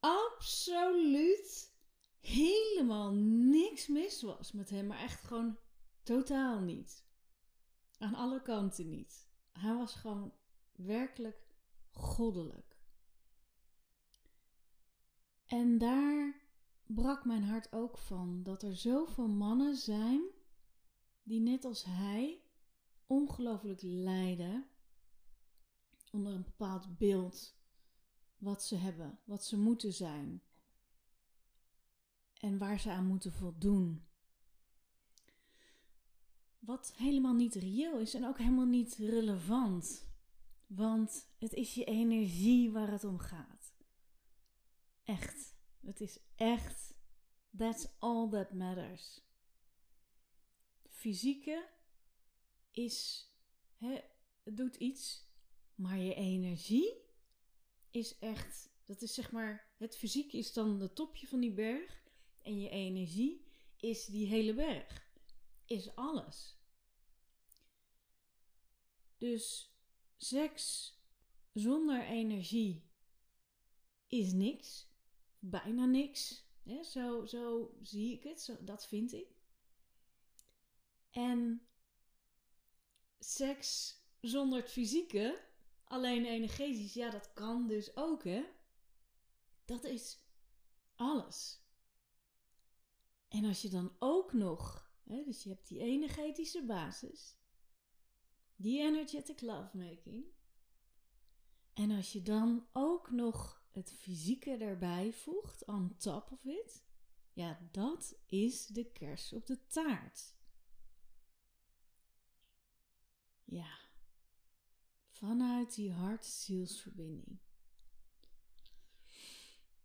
absoluut 0.00 1.72
helemaal 2.20 3.12
niks 3.14 3.86
mis 3.86 4.22
was 4.22 4.52
met 4.52 4.70
hem, 4.70 4.86
maar 4.86 4.98
echt 4.98 5.24
gewoon 5.24 5.58
totaal 6.02 6.60
niet. 6.60 7.04
Aan 7.98 8.14
alle 8.14 8.42
kanten 8.42 8.88
niet. 8.88 9.23
Hij 9.58 9.74
was 9.74 9.94
gewoon 9.94 10.32
werkelijk 10.72 11.46
goddelijk. 11.90 12.76
En 15.46 15.78
daar 15.78 16.40
brak 16.86 17.24
mijn 17.24 17.44
hart 17.44 17.72
ook 17.72 17.98
van 17.98 18.42
dat 18.42 18.62
er 18.62 18.76
zoveel 18.76 19.28
mannen 19.28 19.76
zijn 19.76 20.22
die 21.22 21.40
net 21.40 21.64
als 21.64 21.84
hij 21.84 22.42
ongelooflijk 23.06 23.82
lijden 23.82 24.66
onder 26.10 26.32
een 26.32 26.44
bepaald 26.44 26.98
beeld 26.98 27.54
wat 28.38 28.64
ze 28.64 28.76
hebben, 28.76 29.18
wat 29.24 29.44
ze 29.44 29.58
moeten 29.58 29.92
zijn 29.92 30.42
en 32.34 32.58
waar 32.58 32.80
ze 32.80 32.90
aan 32.90 33.06
moeten 33.06 33.32
voldoen. 33.32 34.06
Wat 36.64 36.92
helemaal 36.96 37.34
niet 37.34 37.54
reëel 37.54 37.98
is 37.98 38.14
en 38.14 38.26
ook 38.26 38.38
helemaal 38.38 38.66
niet 38.66 38.94
relevant. 38.94 40.08
Want 40.66 41.28
het 41.38 41.52
is 41.52 41.74
je 41.74 41.84
energie 41.84 42.70
waar 42.70 42.90
het 42.90 43.04
om 43.04 43.18
gaat. 43.18 43.74
Echt. 45.02 45.54
Het 45.80 46.00
is 46.00 46.18
echt. 46.34 46.94
That's 47.56 47.88
all 47.98 48.28
that 48.30 48.52
matters. 48.52 49.20
Fysieke 50.88 51.68
is. 52.70 53.28
Het 53.76 54.56
doet 54.56 54.76
iets. 54.76 55.28
Maar 55.74 55.98
je 55.98 56.14
energie 56.14 56.94
is 57.90 58.18
echt. 58.18 58.70
Dat 58.84 59.02
is 59.02 59.14
zeg 59.14 59.32
maar. 59.32 59.72
Het 59.78 59.96
fysieke 59.96 60.36
is 60.36 60.52
dan 60.52 60.80
het 60.80 60.94
topje 60.94 61.26
van 61.26 61.40
die 61.40 61.52
berg. 61.52 62.02
En 62.42 62.60
je 62.60 62.68
energie 62.68 63.46
is 63.76 64.06
die 64.06 64.26
hele 64.26 64.54
berg 64.54 65.04
is 65.66 65.94
alles. 65.96 66.53
Dus 69.24 69.74
seks 70.16 70.94
zonder 71.52 72.04
energie 72.04 72.90
is 74.06 74.32
niks, 74.32 74.88
bijna 75.38 75.84
niks. 75.84 76.44
zo, 76.82 77.26
zo 77.26 77.74
zie 77.82 78.12
ik 78.12 78.22
het, 78.22 78.40
zo, 78.40 78.64
dat 78.64 78.86
vind 78.86 79.12
ik. 79.12 79.28
En 81.10 81.68
seks 83.18 83.98
zonder 84.20 84.60
het 84.60 84.70
fysieke, 84.70 85.44
alleen 85.84 86.24
energetisch, 86.24 86.94
ja, 86.94 87.10
dat 87.10 87.32
kan 87.32 87.66
dus 87.66 87.96
ook, 87.96 88.24
hè? 88.24 88.44
Dat 89.64 89.84
is 89.84 90.18
alles. 90.94 91.62
En 93.28 93.44
als 93.44 93.62
je 93.62 93.68
dan 93.68 93.96
ook 93.98 94.32
nog 94.32 94.84
Hè? 95.04 95.24
Dus 95.24 95.42
je 95.42 95.48
hebt 95.48 95.68
die 95.68 95.80
energetische 95.80 96.64
basis, 96.64 97.36
die 98.56 98.80
energetic 98.80 99.40
lovemaking. 99.40 100.24
En 101.72 101.90
als 101.90 102.12
je 102.12 102.22
dan 102.22 102.66
ook 102.72 103.10
nog 103.10 103.62
het 103.70 103.92
fysieke 103.92 104.56
erbij 104.56 105.12
voegt, 105.12 105.64
on 105.64 105.96
top 105.96 106.32
of 106.32 106.44
it, 106.44 106.84
ja, 107.32 107.68
dat 107.70 108.16
is 108.26 108.66
de 108.66 108.84
kers 108.84 109.32
op 109.32 109.46
de 109.46 109.66
taart. 109.66 110.34
Ja, 113.44 113.78
vanuit 115.10 115.74
die 115.74 115.92
hart-zielsverbinding. 115.92 117.38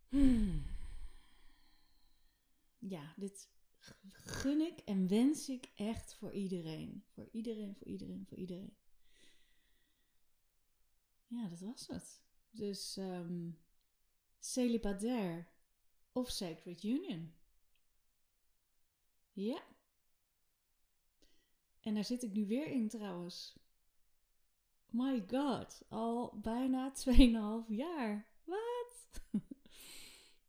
Hmm. 0.08 0.62
Ja, 2.78 3.14
dit 3.16 3.48
gun 4.08 4.60
ik 4.60 4.78
en 4.78 5.08
wens 5.08 5.48
ik 5.48 5.70
echt 5.74 6.14
voor 6.14 6.32
iedereen. 6.32 7.04
Voor 7.06 7.28
iedereen, 7.32 7.76
voor 7.76 7.86
iedereen, 7.86 8.26
voor 8.26 8.38
iedereen. 8.38 8.76
Ja, 11.26 11.48
dat 11.48 11.60
was 11.60 11.86
het. 11.86 12.22
Dus 12.50 12.96
um, 12.96 13.58
celibatair 14.38 15.48
of 16.12 16.30
sacred 16.30 16.82
union. 16.82 17.34
Ja. 19.32 19.62
En 21.80 21.94
daar 21.94 22.04
zit 22.04 22.22
ik 22.22 22.32
nu 22.32 22.46
weer 22.46 22.66
in 22.66 22.88
trouwens. 22.88 23.58
My 24.86 25.24
god, 25.28 25.82
al 25.88 26.38
bijna 26.40 26.92
2,5 27.64 27.68
jaar. 27.68 28.26
Wat? 28.44 29.22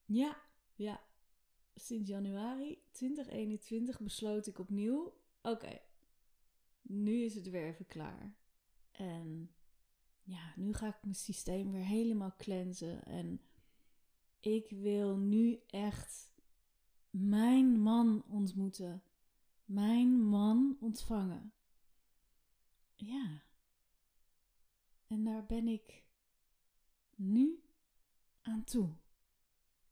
ja, 0.06 0.42
ja. 0.76 1.11
Sinds 1.82 2.10
januari 2.10 2.82
2021 2.92 4.00
besloot 4.00 4.48
ik 4.48 4.60
opnieuw: 4.60 5.14
oké, 5.42 5.82
nu 6.82 7.24
is 7.24 7.36
het 7.36 7.50
weer 7.50 7.68
even 7.68 7.86
klaar. 7.86 8.36
En 8.92 9.52
ja, 10.24 10.54
nu 10.56 10.74
ga 10.74 10.88
ik 10.88 10.98
mijn 11.02 11.16
systeem 11.16 11.72
weer 11.72 11.86
helemaal 11.86 12.36
cleansen. 12.38 13.06
En 13.06 13.42
ik 14.40 14.70
wil 14.70 15.18
nu 15.18 15.60
echt 15.68 16.34
mijn 17.10 17.82
man 17.82 18.24
ontmoeten. 18.28 19.04
Mijn 19.66 20.24
man 20.24 20.78
ontvangen. 20.80 21.54
Ja. 22.96 23.44
En 25.08 25.24
daar 25.24 25.46
ben 25.46 25.68
ik 25.68 26.04
nu 27.16 27.64
aan 28.42 28.64
toe. 28.64 29.01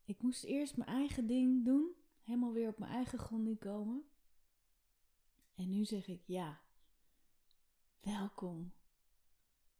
Ik 0.09 0.21
moest 0.21 0.43
eerst 0.43 0.77
mijn 0.77 0.89
eigen 0.89 1.27
ding 1.27 1.65
doen, 1.65 1.95
helemaal 2.21 2.53
weer 2.53 2.67
op 2.67 2.79
mijn 2.79 2.91
eigen 2.91 3.19
grond 3.19 3.59
komen. 3.59 4.09
En 5.55 5.69
nu 5.69 5.85
zeg 5.85 6.07
ik 6.07 6.21
ja. 6.25 6.61
Welkom. 7.99 8.73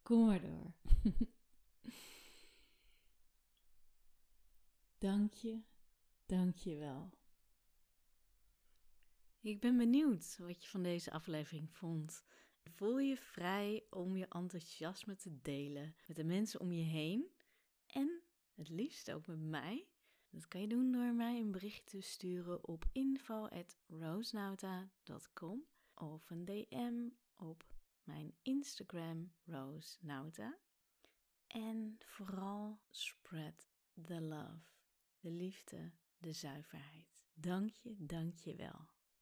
Kom 0.02 0.26
maar 0.26 0.42
door. 0.42 0.74
dank 4.98 5.34
je, 5.34 5.62
dank 6.26 6.56
je 6.56 6.76
wel. 6.76 7.10
Ik 9.40 9.60
ben 9.60 9.78
benieuwd 9.78 10.38
wat 10.38 10.64
je 10.64 10.70
van 10.70 10.84
deze 10.84 11.12
aflevering 11.12 11.70
vond. 11.72 12.24
Voel 12.64 13.00
je 13.00 13.18
vrij 13.18 13.86
om 13.90 14.16
je 14.16 14.28
enthousiasme 14.28 15.16
te 15.16 15.42
delen 15.42 15.96
met 16.08 16.16
de 16.16 16.24
mensen 16.24 16.60
om 16.60 16.72
je 16.72 16.84
heen 16.84 17.32
en 17.88 18.22
het 18.56 18.70
liefst 18.70 19.12
ook 19.12 19.28
met 19.28 19.40
mij. 19.40 19.88
Dat 20.30 20.48
kan 20.48 20.62
je 20.62 20.68
doen 20.68 20.92
door 20.92 21.14
mij 21.14 21.40
een 21.40 21.52
bericht 21.52 21.86
te 21.86 22.02
sturen 22.02 22.68
op 22.68 22.86
info@roosnauta.com 22.92 25.66
of 25.94 26.30
een 26.30 26.46
DM 26.46 27.10
op 27.36 27.66
mijn 28.04 28.34
Instagram 28.42 29.34
Rose 29.46 29.98
Nauta. 30.02 30.58
En 31.48 31.98
vooral 32.06 32.80
spread 32.90 33.68
the 34.04 34.22
love, 34.22 34.72
de 35.20 35.32
liefde, 35.32 35.92
de 36.18 36.34
zuiverheid. 36.34 37.18
Dank 37.34 37.72
je, 37.72 37.96
dank 37.98 38.38
je 38.38 38.56
wel. 38.56 38.88